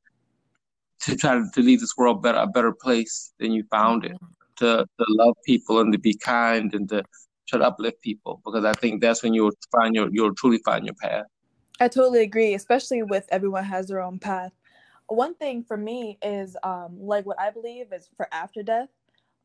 to 1.01 1.17
try 1.17 1.35
to, 1.35 1.45
to 1.55 1.61
leave 1.61 1.81
this 1.81 1.97
world 1.97 2.23
better 2.23 2.39
a 2.39 2.47
better 2.47 2.73
place 2.73 3.33
than 3.39 3.53
you 3.53 3.65
found 3.71 4.05
it. 4.05 4.17
To 4.57 4.85
to 4.85 5.07
love 5.09 5.35
people 5.45 5.81
and 5.81 5.93
to 5.93 5.99
be 5.99 6.15
kind 6.15 6.75
and 6.75 6.89
to 6.89 7.03
try 7.49 7.59
to 7.61 7.65
uplift 7.65 8.03
people 8.03 8.41
because 8.45 8.65
I 8.65 8.73
think 8.75 9.01
that's 9.01 9.23
when 9.23 9.33
you'll 9.35 9.53
find 9.73 9.95
your 9.95 10.09
you'll 10.11 10.35
truly 10.35 10.61
find 10.65 10.85
your 10.85 10.95
path. 10.95 11.25
I 11.81 11.89
totally 11.89 12.23
agree, 12.23 12.55
especially 12.55 13.03
with 13.03 13.27
everyone 13.31 13.65
has 13.65 13.87
their 13.87 14.01
own 14.01 14.19
path. 14.19 14.53
One 15.07 15.35
thing 15.35 15.63
for 15.63 15.77
me 15.77 16.19
is 16.23 16.57
um 16.63 16.99
like 17.01 17.25
what 17.25 17.41
I 17.41 17.51
believe 17.51 17.93
is 17.93 18.09
for 18.17 18.29
after 18.33 18.63
death. 18.63 18.89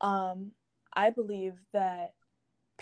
Um, 0.02 0.52
I 0.96 1.10
believe 1.10 1.54
that 1.74 2.14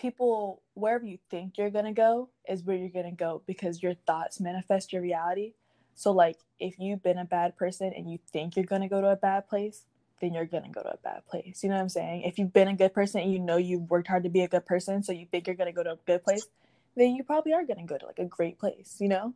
people 0.02 0.64
wherever 0.74 1.06
you 1.06 1.20
think 1.30 1.58
you're 1.58 1.70
gonna 1.70 1.94
go 1.94 2.30
is 2.50 2.64
where 2.64 2.76
you're 2.76 2.90
gonna 2.90 3.12
go 3.12 3.44
because 3.46 3.84
your 3.84 3.94
thoughts 4.08 4.40
manifest 4.40 4.92
your 4.92 5.02
reality. 5.02 5.54
So 5.94 6.12
like 6.12 6.38
if 6.60 6.80
you've 6.80 7.04
been 7.04 7.20
a 7.20 7.26
bad 7.26 7.56
person 7.56 7.94
and 7.96 8.10
you 8.10 8.18
think 8.34 8.56
you're 8.56 8.66
gonna 8.66 8.90
go 8.90 9.00
to 9.00 9.12
a 9.12 9.16
bad 9.16 9.48
place, 9.48 9.86
then 10.20 10.34
you're 10.34 10.46
gonna 10.46 10.72
go 10.72 10.82
to 10.82 10.94
a 10.94 10.98
bad 10.98 11.26
place. 11.28 11.64
You 11.64 11.70
know 11.70 11.76
what 11.76 11.82
I'm 11.82 11.90
saying? 11.90 12.24
If 12.24 12.40
you've 12.40 12.52
been 12.52 12.68
a 12.68 12.76
good 12.76 12.94
person 12.94 13.22
and 13.22 13.32
you 13.32 13.40
know 13.40 13.58
you've 13.58 13.90
worked 13.90 14.08
hard 14.08 14.24
to 14.24 14.30
be 14.30 14.42
a 14.42 14.48
good 14.48 14.66
person, 14.66 15.04
so 15.04 15.12
you 15.12 15.28
think 15.30 15.46
you're 15.46 15.56
gonna 15.56 15.72
go 15.72 15.84
to 15.84 15.92
a 15.92 16.00
good 16.08 16.24
place, 16.24 16.48
then 16.96 17.16
you 17.16 17.24
probably 17.24 17.54
are 17.54 17.64
gonna 17.64 17.86
go 17.86 17.98
to 17.98 18.06
like 18.08 18.20
a 18.20 18.26
great 18.26 18.58
place, 18.58 18.98
you 19.00 19.08
know? 19.08 19.36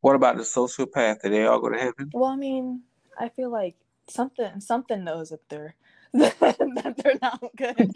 What 0.00 0.16
about 0.16 0.36
the 0.36 0.42
sociopath? 0.42 1.20
Did 1.20 1.32
they 1.32 1.44
all 1.44 1.60
go 1.60 1.68
to 1.68 1.78
heaven? 1.78 2.10
Well, 2.12 2.30
I 2.30 2.36
mean, 2.36 2.82
I 3.18 3.28
feel 3.28 3.50
like 3.50 3.74
something 4.08 4.60
something 4.60 5.04
knows 5.04 5.30
that 5.30 5.48
they're 5.48 5.74
that 6.18 6.94
they're 7.02 7.18
not 7.20 7.42
good. 7.56 7.90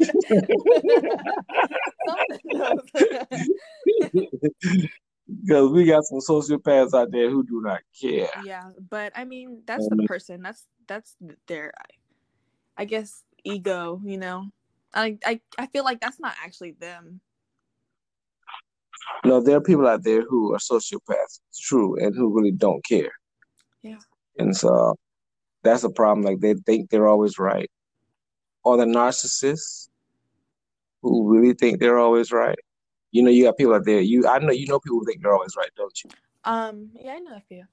Because 5.28 5.70
we 5.72 5.84
got 5.84 6.04
some 6.04 6.20
sociopaths 6.20 6.94
out 6.98 7.12
there 7.12 7.28
who 7.28 7.44
do 7.44 7.60
not 7.62 7.80
care. 8.00 8.30
Yeah, 8.44 8.70
but 8.88 9.12
I 9.14 9.24
mean 9.24 9.62
that's 9.66 9.86
the 9.86 10.04
person. 10.06 10.40
That's 10.40 10.64
that's 10.86 11.16
their 11.46 11.74
I 12.78 12.86
guess 12.86 13.24
ego, 13.44 14.00
you 14.02 14.16
know. 14.16 14.46
I 14.94 15.18
I, 15.26 15.40
I 15.58 15.66
feel 15.66 15.84
like 15.84 16.00
that's 16.00 16.18
not 16.18 16.34
actually 16.42 16.72
them. 16.72 17.20
No, 19.26 19.42
there 19.42 19.58
are 19.58 19.60
people 19.60 19.86
out 19.86 20.02
there 20.02 20.22
who 20.22 20.54
are 20.54 20.58
sociopaths, 20.58 21.40
it's 21.50 21.60
true, 21.60 22.02
and 22.02 22.14
who 22.16 22.34
really 22.34 22.52
don't 22.52 22.82
care. 22.84 23.12
Yeah. 23.82 24.00
And 24.38 24.56
so 24.56 24.96
that's 25.62 25.84
a 25.84 25.90
problem. 25.90 26.24
Like 26.24 26.40
they 26.40 26.54
think 26.54 26.88
they're 26.88 27.08
always 27.08 27.38
right 27.38 27.70
or 28.64 28.76
the 28.76 28.84
narcissists 28.84 29.88
who 31.02 31.28
really 31.28 31.54
think 31.54 31.80
they're 31.80 31.98
always 31.98 32.32
right. 32.32 32.58
You 33.10 33.22
know, 33.22 33.30
you 33.30 33.44
got 33.44 33.56
people 33.56 33.74
out 33.74 33.84
there. 33.84 34.00
You, 34.00 34.26
I 34.26 34.38
know, 34.38 34.52
you 34.52 34.66
know, 34.66 34.80
people 34.80 34.98
who 34.98 35.06
think 35.06 35.22
they're 35.22 35.32
always 35.32 35.56
right, 35.56 35.70
don't 35.76 36.04
you? 36.04 36.10
Um, 36.44 36.90
yeah, 37.00 37.12
I 37.12 37.18
know 37.20 37.36
a 37.36 37.42
few. 37.48 37.64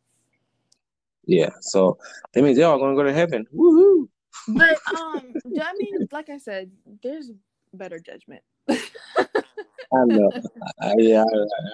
Yeah, 1.25 1.49
so 1.61 1.97
that 2.33 2.43
means 2.43 2.57
they're 2.57 2.67
all 2.67 2.77
gonna 2.77 2.95
go 2.95 3.03
to 3.03 3.13
heaven. 3.13 3.45
Woohoo! 3.53 4.07
But 4.47 4.77
um, 4.97 5.33
I 5.45 5.73
mean, 5.77 6.07
like 6.11 6.29
I 6.29 6.37
said, 6.37 6.71
there's 7.01 7.31
better 7.73 7.99
judgment. 7.99 8.43
I 8.69 8.77
know. 10.05 10.31
I, 10.81 10.93
yeah, 10.97 11.23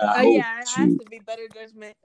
I, 0.01 0.06
I, 0.06 0.20
uh, 0.20 0.22
yeah, 0.24 0.62
it 0.62 0.68
has 0.70 0.98
to 0.98 1.06
be 1.10 1.20
better 1.20 1.48
judgment. 1.53 1.96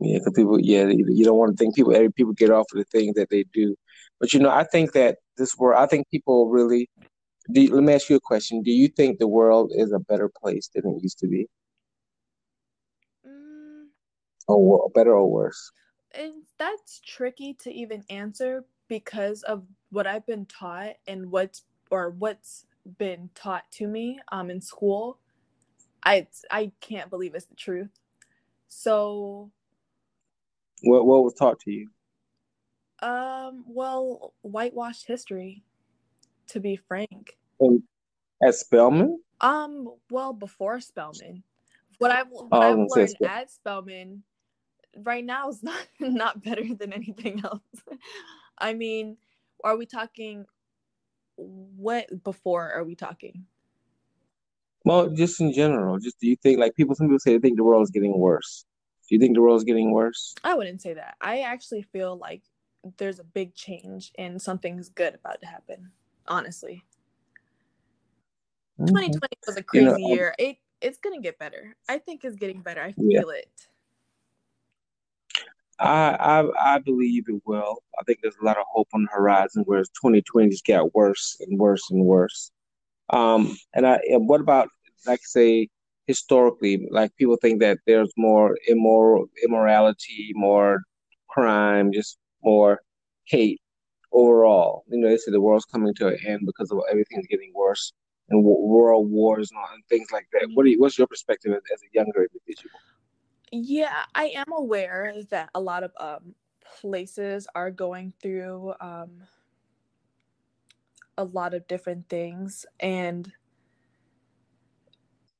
Yeah, 0.00 0.18
because 0.18 0.32
people, 0.34 0.60
yeah, 0.60 0.86
you 0.86 1.24
don't 1.24 1.38
want 1.38 1.56
to 1.56 1.56
think 1.56 1.74
people. 1.74 1.94
Every 1.94 2.12
people 2.12 2.32
get 2.32 2.50
off 2.50 2.66
of 2.72 2.78
the 2.78 2.84
things 2.84 3.14
that 3.16 3.30
they 3.30 3.44
do 3.52 3.76
but 4.20 4.32
you 4.32 4.40
know, 4.40 4.50
I 4.50 4.64
think 4.64 4.92
that 4.92 5.18
this 5.36 5.56
world, 5.58 5.82
I 5.82 5.86
think 5.86 6.08
people 6.10 6.48
really. 6.48 6.88
Do, 7.52 7.74
let 7.74 7.84
me 7.84 7.92
ask 7.92 8.08
you 8.08 8.16
a 8.16 8.20
question. 8.20 8.62
Do 8.62 8.70
you 8.70 8.88
think 8.88 9.18
the 9.18 9.28
world 9.28 9.70
is 9.74 9.92
a 9.92 9.98
better 9.98 10.30
place 10.30 10.70
than 10.74 10.86
it 10.86 11.02
used 11.02 11.18
to 11.18 11.28
be? 11.28 11.46
Mm. 13.28 13.88
Or 14.48 14.88
better 14.94 15.12
or 15.12 15.30
worse? 15.30 15.70
And 16.12 16.32
that's 16.58 17.00
tricky 17.00 17.52
to 17.60 17.70
even 17.70 18.02
answer 18.08 18.64
because 18.88 19.42
of 19.42 19.62
what 19.90 20.06
I've 20.06 20.26
been 20.26 20.46
taught 20.46 20.94
and 21.06 21.30
what's 21.30 21.64
or 21.90 22.08
what's 22.08 22.64
been 22.98 23.28
taught 23.34 23.64
to 23.72 23.86
me 23.86 24.20
um 24.30 24.50
in 24.50 24.60
school 24.60 25.18
i 26.04 26.26
i 26.50 26.70
can't 26.82 27.08
believe 27.08 27.34
it's 27.34 27.46
the 27.46 27.54
truth 27.54 27.88
so 28.68 29.50
what 30.84 31.06
what 31.06 31.24
was 31.24 31.34
taught 31.34 31.58
to 31.60 31.70
you 31.70 31.88
um 33.02 33.64
well 33.66 34.34
whitewashed 34.42 35.06
history 35.06 35.62
to 36.46 36.60
be 36.60 36.76
frank 36.76 37.36
and 37.60 37.82
at 38.46 38.54
spelman 38.54 39.18
um 39.40 39.88
well 40.10 40.32
before 40.32 40.80
spelman 40.80 41.42
what 41.98 42.10
i've 42.10 42.28
what 42.28 42.48
oh, 42.52 42.60
i've 42.60 42.88
learned 42.96 43.16
at 43.28 43.50
spelman 43.50 44.22
right 45.02 45.24
now 45.24 45.48
is 45.48 45.62
not 45.62 45.86
not 46.00 46.42
better 46.42 46.64
than 46.74 46.92
anything 46.92 47.42
else 47.44 47.60
i 48.58 48.72
mean 48.72 49.16
are 49.62 49.76
we 49.76 49.86
talking 49.86 50.44
what 51.36 52.22
before 52.22 52.72
are 52.72 52.84
we 52.84 52.94
talking? 52.94 53.44
Well, 54.84 55.08
just 55.08 55.40
in 55.40 55.52
general, 55.52 55.98
just 55.98 56.20
do 56.20 56.28
you 56.28 56.36
think 56.36 56.58
like 56.58 56.74
people? 56.76 56.94
Some 56.94 57.06
people 57.06 57.18
say 57.18 57.32
they 57.32 57.38
think 57.38 57.56
the 57.56 57.64
world 57.64 57.82
is 57.84 57.90
getting 57.90 58.18
worse. 58.18 58.64
Do 59.14 59.16
you 59.16 59.20
think 59.20 59.36
the 59.36 59.42
world 59.42 59.58
is 59.58 59.64
getting 59.64 59.92
worse? 59.92 60.34
I 60.42 60.54
wouldn't 60.54 60.82
say 60.82 60.94
that. 60.94 61.14
I 61.20 61.42
actually 61.42 61.82
feel 61.82 62.16
like 62.16 62.42
there's 62.96 63.20
a 63.20 63.24
big 63.24 63.54
change 63.54 64.10
and 64.18 64.42
something's 64.42 64.88
good 64.88 65.14
about 65.14 65.40
to 65.40 65.46
happen. 65.46 65.92
Honestly, 66.26 66.84
mm-hmm. 68.76 68.86
2020 68.86 69.36
was 69.46 69.56
a 69.56 69.62
crazy 69.62 69.84
you 69.84 69.90
know, 69.90 69.94
um 69.94 70.00
year. 70.00 70.34
It 70.36 70.56
it's 70.80 70.98
gonna 70.98 71.20
get 71.20 71.38
better. 71.38 71.76
I 71.88 71.98
think 71.98 72.24
it's 72.24 72.34
getting 72.34 72.60
better. 72.60 72.82
I 72.82 72.90
feel 72.90 73.06
yeah. 73.08 73.20
it. 73.20 73.48
I, 75.78 76.16
I 76.18 76.74
I 76.74 76.78
believe 76.80 77.28
it 77.28 77.40
will. 77.46 77.84
I 77.96 78.02
think 78.02 78.18
there's 78.20 78.34
a 78.42 78.44
lot 78.44 78.58
of 78.58 78.64
hope 78.68 78.88
on 78.94 79.04
the 79.04 79.10
horizon, 79.12 79.62
whereas 79.64 79.90
2020 79.90 80.48
just 80.48 80.66
got 80.66 80.92
worse 80.92 81.36
and 81.38 81.56
worse 81.56 81.88
and 81.88 82.04
worse. 82.04 82.50
Um, 83.10 83.56
and 83.74 83.86
I 83.86 84.00
and 84.08 84.28
what 84.28 84.40
about 84.40 84.70
like 85.06 85.20
say 85.24 85.68
historically, 86.06 86.86
like 86.90 87.14
people 87.16 87.36
think 87.36 87.60
that 87.60 87.78
there's 87.86 88.12
more 88.16 88.56
immoral 88.68 89.26
immorality, 89.44 90.32
more 90.34 90.82
crime, 91.28 91.92
just 91.92 92.18
more 92.42 92.80
hate 93.24 93.60
overall. 94.12 94.84
You 94.88 94.98
know, 95.00 95.08
they 95.08 95.16
say 95.16 95.32
the 95.32 95.40
world's 95.40 95.64
coming 95.64 95.94
to 95.94 96.08
an 96.08 96.18
end 96.26 96.42
because 96.46 96.70
of 96.70 96.80
everything's 96.90 97.26
getting 97.26 97.52
worse 97.54 97.92
and 98.28 98.42
world 98.44 99.10
wars 99.10 99.50
and, 99.50 99.58
all, 99.58 99.74
and 99.74 99.82
things 99.88 100.08
like 100.12 100.26
that. 100.32 100.48
What 100.54 100.66
you, 100.66 100.80
what's 100.80 100.96
your 100.96 101.06
perspective 101.06 101.52
as, 101.52 101.62
as 101.72 101.80
a 101.82 101.92
younger 101.92 102.22
individual? 102.22 102.78
Yeah, 103.50 104.04
I 104.14 104.26
am 104.36 104.52
aware 104.52 105.14
that 105.30 105.50
a 105.54 105.60
lot 105.60 105.84
of 105.84 105.92
um, 105.98 106.34
places 106.80 107.46
are 107.54 107.70
going 107.70 108.12
through 108.20 108.74
um, 108.80 109.22
a 111.18 111.24
lot 111.24 111.54
of 111.54 111.66
different 111.68 112.08
things 112.08 112.66
and 112.80 113.32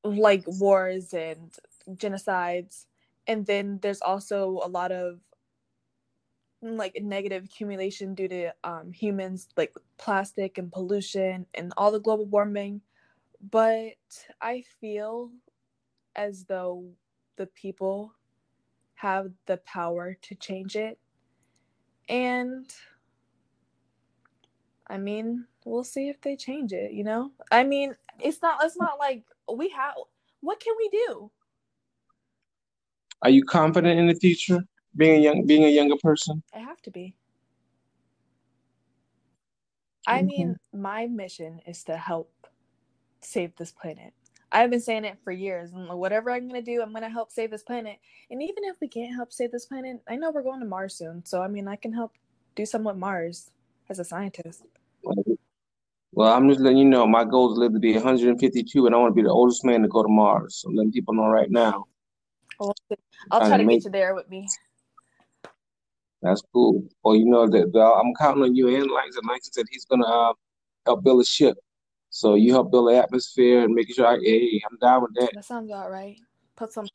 like 0.05 0.45
wars 0.47 1.13
and 1.13 1.55
genocides. 1.89 2.87
And 3.27 3.45
then 3.47 3.79
there's 3.81 4.01
also 4.01 4.61
a 4.63 4.69
lot 4.69 4.91
of 4.93 5.21
like 6.61 6.97
negative 7.01 7.45
accumulation 7.45 8.15
due 8.15 8.27
to 8.29 8.53
um, 8.63 8.91
humans, 8.93 9.49
like 9.57 9.75
plastic 9.97 10.57
and 10.57 10.71
pollution 10.71 11.47
and 11.53 11.73
all 11.77 11.91
the 11.91 11.99
global 11.99 12.25
warming. 12.25 12.81
But 13.41 13.95
I 14.41 14.63
feel 14.81 15.31
as 16.15 16.45
though 16.45 16.93
the 17.37 17.47
people 17.47 18.13
have 18.95 19.31
the 19.47 19.57
power 19.57 20.15
to 20.23 20.35
change 20.35 20.75
it. 20.75 20.99
And 22.09 22.73
I 24.87 24.97
mean, 24.97 25.47
we'll 25.65 25.83
see 25.83 26.09
if 26.09 26.21
they 26.21 26.35
change 26.35 26.73
it, 26.73 26.93
you 26.93 27.03
know? 27.03 27.31
I 27.51 27.63
mean, 27.63 27.95
it's 28.19 28.41
not 28.41 28.63
it's 28.63 28.77
not 28.77 28.99
like 28.99 29.25
we 29.53 29.69
have 29.69 29.93
what 30.41 30.59
can 30.59 30.73
we 30.77 30.89
do? 30.89 31.31
Are 33.21 33.29
you 33.29 33.43
confident 33.43 33.99
in 33.99 34.07
the 34.07 34.15
future 34.15 34.63
being 34.95 35.15
a 35.15 35.19
young 35.19 35.45
being 35.45 35.63
a 35.63 35.69
younger 35.69 35.97
person? 36.01 36.43
I 36.53 36.59
have 36.59 36.81
to 36.83 36.91
be. 36.91 37.15
I 40.07 40.19
mm-hmm. 40.19 40.27
mean, 40.27 40.55
my 40.73 41.07
mission 41.07 41.61
is 41.65 41.83
to 41.85 41.97
help 41.97 42.31
save 43.21 43.55
this 43.55 43.71
planet. 43.71 44.13
I've 44.51 44.69
been 44.69 44.79
saying 44.79 45.05
it 45.05 45.17
for 45.23 45.31
years. 45.31 45.71
And 45.73 45.89
whatever 45.89 46.31
I'm 46.31 46.47
gonna 46.47 46.61
do, 46.61 46.81
I'm 46.81 46.93
gonna 46.93 47.09
help 47.09 47.31
save 47.31 47.51
this 47.51 47.63
planet. 47.63 47.97
And 48.29 48.41
even 48.41 48.63
if 48.63 48.77
we 48.79 48.87
can't 48.87 49.15
help 49.15 49.33
save 49.33 49.51
this 49.51 49.65
planet, 49.65 50.01
I 50.07 50.15
know 50.15 50.31
we're 50.31 50.43
going 50.43 50.59
to 50.59 50.65
Mars 50.65 50.95
soon. 50.95 51.25
So 51.25 51.41
I 51.41 51.47
mean, 51.47 51.67
I 51.67 51.75
can 51.75 51.93
help 51.93 52.13
do 52.55 52.65
some 52.65 52.83
with 52.83 52.95
Mars 52.95 53.49
as 53.89 53.99
a 53.99 54.05
scientist. 54.05 54.63
Well, 56.15 56.31
I'm 56.33 56.47
just 56.47 56.61
letting 56.61 56.77
you 56.77 56.85
know 56.85 57.05
my 57.05 57.25
goal 57.25 57.51
is 57.51 57.57
to 57.57 57.59
live 57.59 57.73
to 57.73 57.79
be 57.79 57.91
152, 57.91 58.85
and 58.85 58.95
I 58.95 58.97
want 58.97 59.11
to 59.11 59.15
be 59.15 59.21
the 59.21 59.29
oldest 59.29 59.65
man 59.65 59.81
to 59.81 59.89
go 59.89 60.01
to 60.01 60.07
Mars. 60.07 60.55
So 60.55 60.69
I'm 60.69 60.75
letting 60.75 60.93
people 60.93 61.13
know 61.13 61.27
right 61.27 61.51
now. 61.51 61.83
I'll 62.61 62.73
try 63.41 63.57
to 63.57 63.63
make... 63.65 63.79
get 63.79 63.85
you 63.85 63.91
there 63.91 64.15
with 64.15 64.29
me. 64.29 64.47
That's 66.21 66.41
cool. 66.53 66.87
Well, 67.03 67.17
you 67.17 67.25
know 67.25 67.47
that 67.47 67.77
I'm 67.77 68.13
counting 68.15 68.43
on 68.43 68.55
you 68.55 68.69
and 68.69 68.89
Langston. 68.89 69.27
Langston 69.27 69.53
said 69.53 69.65
he's 69.69 69.83
gonna 69.83 70.07
uh, 70.07 70.33
help 70.85 71.03
build 71.03 71.21
a 71.21 71.25
ship. 71.25 71.57
So 72.11 72.35
you 72.35 72.53
help 72.53 72.71
build 72.71 72.89
the 72.89 72.97
atmosphere 72.97 73.65
and 73.65 73.75
making 73.75 73.95
sure, 73.95 74.07
I, 74.07 74.17
hey, 74.23 74.61
I'm 74.71 74.77
down 74.77 75.01
with 75.01 75.11
that. 75.15 75.31
That 75.35 75.43
sounds 75.43 75.69
all 75.69 75.89
right. 75.89 76.17
Put 76.55 76.71
some 76.71 76.87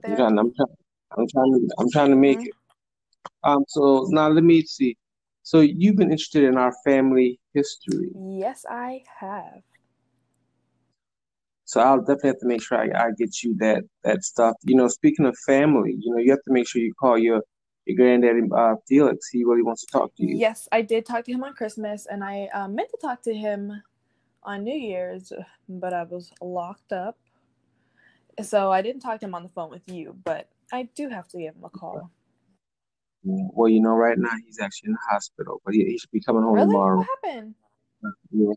there. 0.00 0.10
I'm 0.10 0.16
trying, 0.16 0.38
I'm 0.38 0.52
trying, 0.52 0.76
I'm 1.16 1.28
trying 1.28 1.52
to, 1.52 1.74
I'm 1.78 1.90
trying 1.92 2.10
to 2.10 2.16
make 2.16 2.38
mm-hmm. 2.38 2.48
it. 2.48 2.54
Um. 3.44 3.64
So 3.68 4.08
now 4.10 4.28
let 4.30 4.42
me 4.42 4.62
see. 4.62 4.96
So 5.44 5.60
you've 5.60 5.94
been 5.94 6.10
interested 6.10 6.42
in 6.42 6.58
our 6.58 6.74
family 6.84 7.38
history. 7.54 8.10
Yes, 8.14 8.64
I 8.68 9.02
have. 9.20 9.62
So 11.66 11.80
I'll 11.80 12.00
definitely 12.00 12.28
have 12.28 12.38
to 12.40 12.46
make 12.46 12.62
sure 12.62 12.78
I, 12.78 13.06
I 13.06 13.10
get 13.16 13.42
you 13.42 13.56
that 13.58 13.84
that 14.02 14.22
stuff. 14.22 14.54
You 14.64 14.76
know, 14.76 14.88
speaking 14.88 15.24
of 15.24 15.36
family, 15.46 15.96
you 15.98 16.12
know, 16.12 16.18
you 16.18 16.30
have 16.30 16.42
to 16.42 16.52
make 16.52 16.68
sure 16.68 16.82
you 16.82 16.92
call 16.94 17.16
your 17.16 17.42
your 17.86 17.96
granddaddy 17.96 18.42
uh, 18.54 18.74
Felix. 18.86 19.28
He 19.28 19.44
really 19.44 19.62
wants 19.62 19.84
to 19.84 19.92
talk 19.92 20.14
to 20.16 20.26
you. 20.26 20.36
Yes, 20.36 20.68
I 20.72 20.82
did 20.82 21.06
talk 21.06 21.24
to 21.24 21.32
him 21.32 21.42
on 21.42 21.54
Christmas, 21.54 22.06
and 22.06 22.22
I 22.22 22.48
uh, 22.52 22.68
meant 22.68 22.90
to 22.90 22.98
talk 23.00 23.22
to 23.22 23.34
him 23.34 23.82
on 24.42 24.64
New 24.64 24.76
Year's, 24.76 25.32
but 25.68 25.94
I 25.94 26.02
was 26.02 26.30
locked 26.42 26.92
up. 26.92 27.18
So 28.42 28.70
I 28.70 28.82
didn't 28.82 29.00
talk 29.00 29.20
to 29.20 29.26
him 29.26 29.34
on 29.34 29.42
the 29.42 29.48
phone 29.48 29.70
with 29.70 29.88
you, 29.88 30.16
but 30.24 30.48
I 30.72 30.88
do 30.94 31.08
have 31.08 31.28
to 31.28 31.38
give 31.38 31.54
him 31.54 31.64
a 31.64 31.70
call. 31.70 32.10
Well, 33.24 33.68
you 33.68 33.80
know, 33.80 33.94
right 33.94 34.18
now 34.18 34.30
he's 34.44 34.60
actually 34.60 34.88
in 34.88 34.92
the 34.92 34.98
hospital, 35.10 35.60
but 35.64 35.74
he, 35.74 35.84
he 35.84 35.98
should 35.98 36.10
be 36.10 36.20
coming 36.20 36.42
home 36.42 36.54
really? 36.54 36.66
tomorrow. 36.66 36.98
What 36.98 37.08
happened? 37.24 37.54
Yeah. 38.30 38.52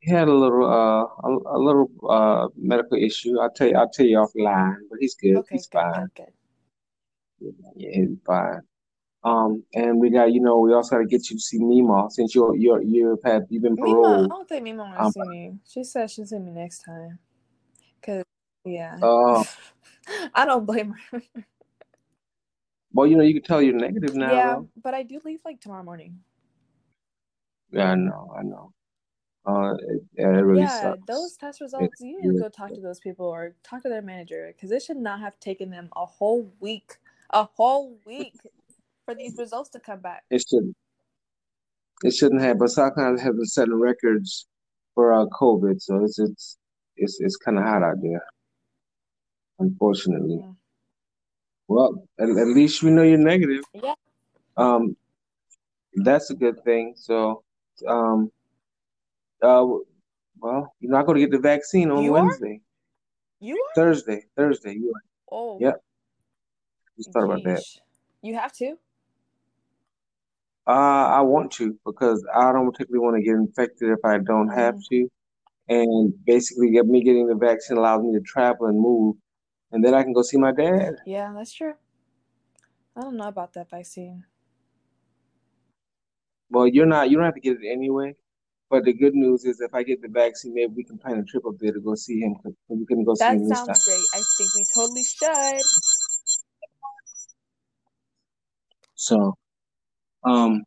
He 0.00 0.10
had 0.12 0.28
a 0.28 0.34
little 0.34 0.64
uh 0.64 1.04
a, 1.26 1.56
a 1.56 1.58
little 1.58 1.90
uh 2.08 2.48
medical 2.56 2.96
issue. 2.98 3.40
I'll 3.40 3.50
tell 3.50 3.68
you 3.68 3.76
I'll 3.76 3.88
tell 3.88 4.06
you 4.06 4.18
offline, 4.18 4.76
but 4.90 4.98
he's 5.00 5.14
good. 5.14 5.36
Okay, 5.36 5.56
he's 5.56 5.66
good, 5.66 5.78
fine. 5.78 6.08
Good, 6.14 6.26
good. 7.40 7.54
Yeah, 7.76 7.90
he's 7.92 8.18
fine. 8.26 8.62
Um, 9.24 9.64
and 9.74 9.98
we 9.98 10.10
got, 10.10 10.32
you 10.32 10.40
know, 10.40 10.58
we 10.60 10.72
also 10.72 10.96
got 10.96 11.02
to 11.02 11.06
get 11.06 11.28
you 11.28 11.36
to 11.36 11.40
see 11.40 11.58
Mima 11.58 12.06
since 12.10 12.34
you're 12.34 12.54
you're 12.56 12.80
you've 12.80 13.22
had 13.24 13.46
you've 13.50 13.62
been 13.62 13.76
paroled. 13.76 14.22
Mima, 14.22 14.24
I 14.24 14.28
don't 14.28 14.48
think 14.48 14.62
Mima 14.62 14.82
want 14.84 14.94
to 14.96 15.02
um, 15.02 15.12
see 15.12 15.22
me. 15.22 15.58
She 15.68 15.84
said 15.84 16.10
she'll 16.10 16.26
see 16.26 16.38
me 16.38 16.52
next 16.52 16.84
time. 16.84 17.18
Cause 18.00 18.24
yeah, 18.64 18.98
uh, 19.02 19.42
I 20.34 20.44
don't 20.44 20.64
blame 20.64 20.94
her. 21.10 21.22
well, 22.92 23.06
you 23.06 23.16
know, 23.16 23.22
you 23.22 23.34
can 23.34 23.42
tell 23.42 23.62
you're 23.62 23.74
negative 23.74 24.14
now. 24.14 24.32
Yeah, 24.32 24.54
though. 24.54 24.68
but 24.82 24.94
I 24.94 25.02
do 25.02 25.20
leave 25.24 25.40
like 25.44 25.60
tomorrow 25.60 25.82
morning. 25.82 26.18
Yeah, 27.70 27.92
I 27.92 27.94
know, 27.94 28.34
I 28.38 28.42
know. 28.42 28.72
Uh, 29.46 29.74
it, 29.74 30.02
it 30.16 30.24
really 30.24 30.60
yeah, 30.60 30.82
sucks. 30.82 31.06
those 31.06 31.36
test 31.36 31.60
results, 31.60 32.00
it, 32.00 32.06
you 32.06 32.20
need 32.20 32.34
to 32.34 32.42
go 32.42 32.48
talk 32.48 32.68
to 32.68 32.80
those 32.80 33.00
people 33.00 33.26
or 33.26 33.54
talk 33.62 33.82
to 33.82 33.88
their 33.88 34.02
manager 34.02 34.52
because 34.54 34.70
it 34.70 34.82
should 34.82 34.96
not 34.96 35.20
have 35.20 35.38
taken 35.40 35.70
them 35.70 35.88
a 35.96 36.04
whole 36.04 36.52
week, 36.60 36.96
a 37.30 37.44
whole 37.44 37.98
week 38.04 38.34
for 39.04 39.14
these 39.14 39.36
results 39.38 39.70
to 39.70 39.80
come 39.80 40.00
back. 40.00 40.24
It 40.30 40.44
shouldn't. 40.46 40.76
It 42.04 42.14
shouldn't 42.14 42.42
have, 42.42 42.58
but 42.58 42.68
sometimes 42.68 43.22
have 43.22 43.36
been 43.36 43.46
setting 43.46 43.74
records 43.74 44.46
for 44.94 45.14
uh, 45.14 45.26
COVID, 45.26 45.80
so 45.80 46.04
it's 46.04 46.18
it's 46.18 46.58
it's 46.96 47.18
it's 47.20 47.36
kind 47.36 47.58
of 47.58 47.64
hot 47.64 47.82
out 47.82 47.96
there. 48.02 48.24
Unfortunately. 49.58 50.40
Yeah. 50.40 50.52
Well, 51.68 52.02
at, 52.18 52.28
at, 52.30 52.46
least 52.48 52.82
we 52.82 52.90
know 52.90 53.02
you're 53.02 53.18
negative. 53.18 53.62
Yeah. 53.74 53.94
Um, 54.56 54.96
that's 55.94 56.30
a 56.30 56.34
good 56.34 56.64
thing. 56.64 56.94
So, 56.96 57.42
um, 57.86 58.32
uh, 59.42 59.66
well, 60.40 60.74
you're 60.80 60.92
not 60.92 61.06
going 61.06 61.16
to 61.16 61.20
get 61.20 61.30
the 61.30 61.38
vaccine 61.38 61.90
on 61.90 62.02
you 62.02 62.12
Wednesday. 62.12 62.60
Are? 62.60 63.44
You 63.44 63.54
are? 63.54 63.74
Thursday. 63.74 64.24
Thursday. 64.36 64.72
You 64.72 64.94
are. 64.94 65.02
Oh. 65.30 65.58
Yep. 65.60 65.82
Just 66.96 67.12
thought 67.12 67.24
about 67.24 67.44
that. 67.44 67.62
You 68.22 68.34
have 68.34 68.52
to. 68.54 68.76
Uh, 70.66 70.70
I 70.70 71.20
want 71.20 71.52
to 71.52 71.78
because 71.86 72.26
I 72.34 72.52
don't 72.52 72.70
particularly 72.70 73.02
want 73.02 73.16
to 73.16 73.22
get 73.22 73.34
infected 73.34 73.90
if 73.90 74.04
I 74.04 74.18
don't 74.18 74.48
have 74.48 74.74
mm-hmm. 74.74 75.06
to. 75.06 75.10
And 75.70 76.14
basically, 76.24 76.70
me 76.70 77.02
getting 77.02 77.26
the 77.26 77.34
vaccine 77.34 77.76
allows 77.76 78.02
me 78.02 78.12
to 78.14 78.20
travel 78.20 78.66
and 78.66 78.80
move, 78.80 79.16
and 79.72 79.84
then 79.84 79.94
I 79.94 80.02
can 80.02 80.12
go 80.12 80.22
see 80.22 80.36
my 80.36 80.52
dad. 80.52 80.96
Yeah, 81.06 81.32
that's 81.36 81.52
true. 81.52 81.74
I 82.96 83.00
don't 83.02 83.16
know 83.16 83.28
about 83.28 83.52
that 83.54 83.70
vaccine. 83.70 84.24
Well, 86.50 86.66
you're 86.66 86.86
not. 86.86 87.10
You 87.10 87.16
don't 87.16 87.26
have 87.26 87.34
to 87.34 87.40
get 87.40 87.58
it 87.60 87.68
anyway. 87.70 88.16
But 88.70 88.84
the 88.84 88.92
good 88.92 89.14
news 89.14 89.44
is, 89.44 89.60
if 89.60 89.72
I 89.72 89.82
get 89.82 90.02
the 90.02 90.08
vaccine, 90.08 90.54
maybe 90.54 90.72
we 90.76 90.84
can 90.84 90.98
plan 90.98 91.18
a 91.18 91.24
trip 91.24 91.46
up 91.46 91.54
there 91.58 91.72
to 91.72 91.80
go 91.80 91.94
see 91.94 92.20
him. 92.20 92.36
We 92.68 92.84
can 92.84 93.02
go 93.02 93.14
that 93.18 93.32
see 93.32 93.42
him. 93.42 93.48
That 93.48 93.66
sounds 93.66 93.84
great. 93.84 94.04
I 94.14 94.20
think 94.36 94.54
we 94.54 94.64
totally 94.74 95.04
should. 95.04 95.62
So, 98.94 99.34
um, 100.24 100.64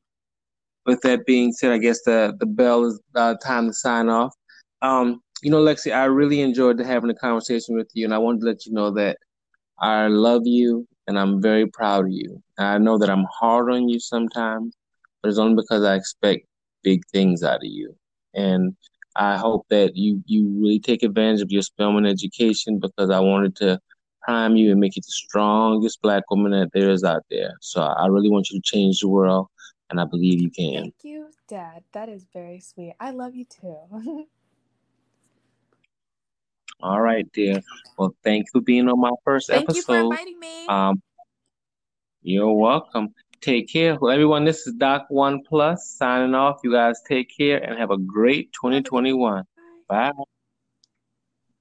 with 0.86 1.02
that 1.02 1.26
being 1.28 1.52
said, 1.52 1.72
I 1.72 1.78
guess 1.78 2.02
the 2.04 2.36
the 2.40 2.46
bell 2.48 2.86
is 2.86 3.00
uh, 3.14 3.36
time 3.36 3.68
to 3.68 3.74
sign 3.74 4.10
off. 4.10 4.34
Um, 4.82 5.22
you 5.42 5.52
know, 5.52 5.62
Lexi, 5.62 5.94
I 5.94 6.06
really 6.06 6.42
enjoyed 6.42 6.80
having 6.80 7.10
a 7.10 7.16
conversation 7.16 7.76
with 7.76 7.90
you, 7.94 8.06
and 8.06 8.14
I 8.14 8.18
wanted 8.18 8.42
to 8.42 8.46
let 8.48 8.66
you 8.66 8.74
know 8.74 8.92
that 8.92 9.18
I 9.80 10.08
love 10.08 10.44
you 10.46 10.88
and 11.08 11.20
I'm 11.20 11.42
very 11.42 11.68
proud 11.68 12.06
of 12.06 12.12
you. 12.12 12.42
I 12.58 12.78
know 12.78 12.98
that 12.98 13.10
I'm 13.10 13.26
hard 13.26 13.72
on 13.72 13.90
you 13.90 14.00
sometimes, 14.00 14.76
but 15.22 15.30
it's 15.30 15.40
only 15.40 15.62
because 15.62 15.84
I 15.84 15.96
expect 15.96 16.46
big 16.84 17.04
things 17.12 17.44
out 17.44 17.58
of 17.58 17.64
you. 17.64 17.96
And 18.34 18.76
I 19.16 19.38
hope 19.38 19.66
that 19.70 19.96
you 19.96 20.24
you 20.26 20.48
really 20.58 20.80
take 20.80 21.04
advantage 21.04 21.42
of 21.42 21.52
your 21.52 21.64
Spelman 21.64 22.06
education 22.06 22.80
because 22.80 23.10
I 23.10 23.20
wanted 23.20 23.56
to 23.58 23.80
prime 24.22 24.56
you 24.56 24.72
and 24.72 24.80
make 24.80 24.96
you 24.96 25.02
the 25.02 25.12
strongest 25.12 26.02
black 26.02 26.30
woman 26.30 26.52
that 26.52 26.72
there 26.74 26.92
is 26.92 27.04
out 27.04 27.24
there. 27.30 27.56
So 27.60 27.82
I 27.82 28.06
really 28.06 28.30
want 28.30 28.50
you 28.50 28.60
to 28.60 28.64
change 28.64 29.00
the 29.00 29.10
world, 29.10 29.48
and 29.90 30.00
I 30.00 30.06
believe 30.06 30.42
you 30.42 30.52
can. 30.52 30.84
Thank 30.84 31.04
you, 31.04 31.28
Dad. 31.50 31.84
That 31.92 32.08
is 32.08 32.26
very 32.32 32.60
sweet. 32.60 32.94
I 33.00 33.12
love 33.12 33.36
you 33.36 33.46
too. 33.46 34.28
All 36.82 37.02
right, 37.02 37.32
dear. 37.34 37.62
Well, 37.98 38.16
thank 38.24 38.48
you 38.48 38.60
for 38.60 38.64
being 38.64 38.88
on 38.88 39.00
my 39.00 39.12
first 39.24 39.50
thank 39.50 39.64
episode. 39.64 39.86
Thank 39.86 40.04
you 40.04 40.10
for 40.10 40.14
inviting 40.14 40.40
me. 40.40 40.68
Um, 40.68 41.02
you're 42.24 42.54
welcome. 42.54 43.14
Take 43.42 43.70
care. 43.70 43.98
Well, 44.00 44.12
everyone, 44.12 44.46
this 44.46 44.68
is 44.68 44.74
Doc 44.74 45.06
One 45.10 45.42
Plus 45.44 45.90
signing 45.98 46.36
off. 46.36 46.62
You 46.64 46.72
guys 46.72 47.02
take 47.08 47.36
care 47.36 47.58
and 47.58 47.78
have 47.80 47.90
a 47.92 47.98
great 47.98 48.54
2021. 48.54 49.44
Bye. 49.88 50.12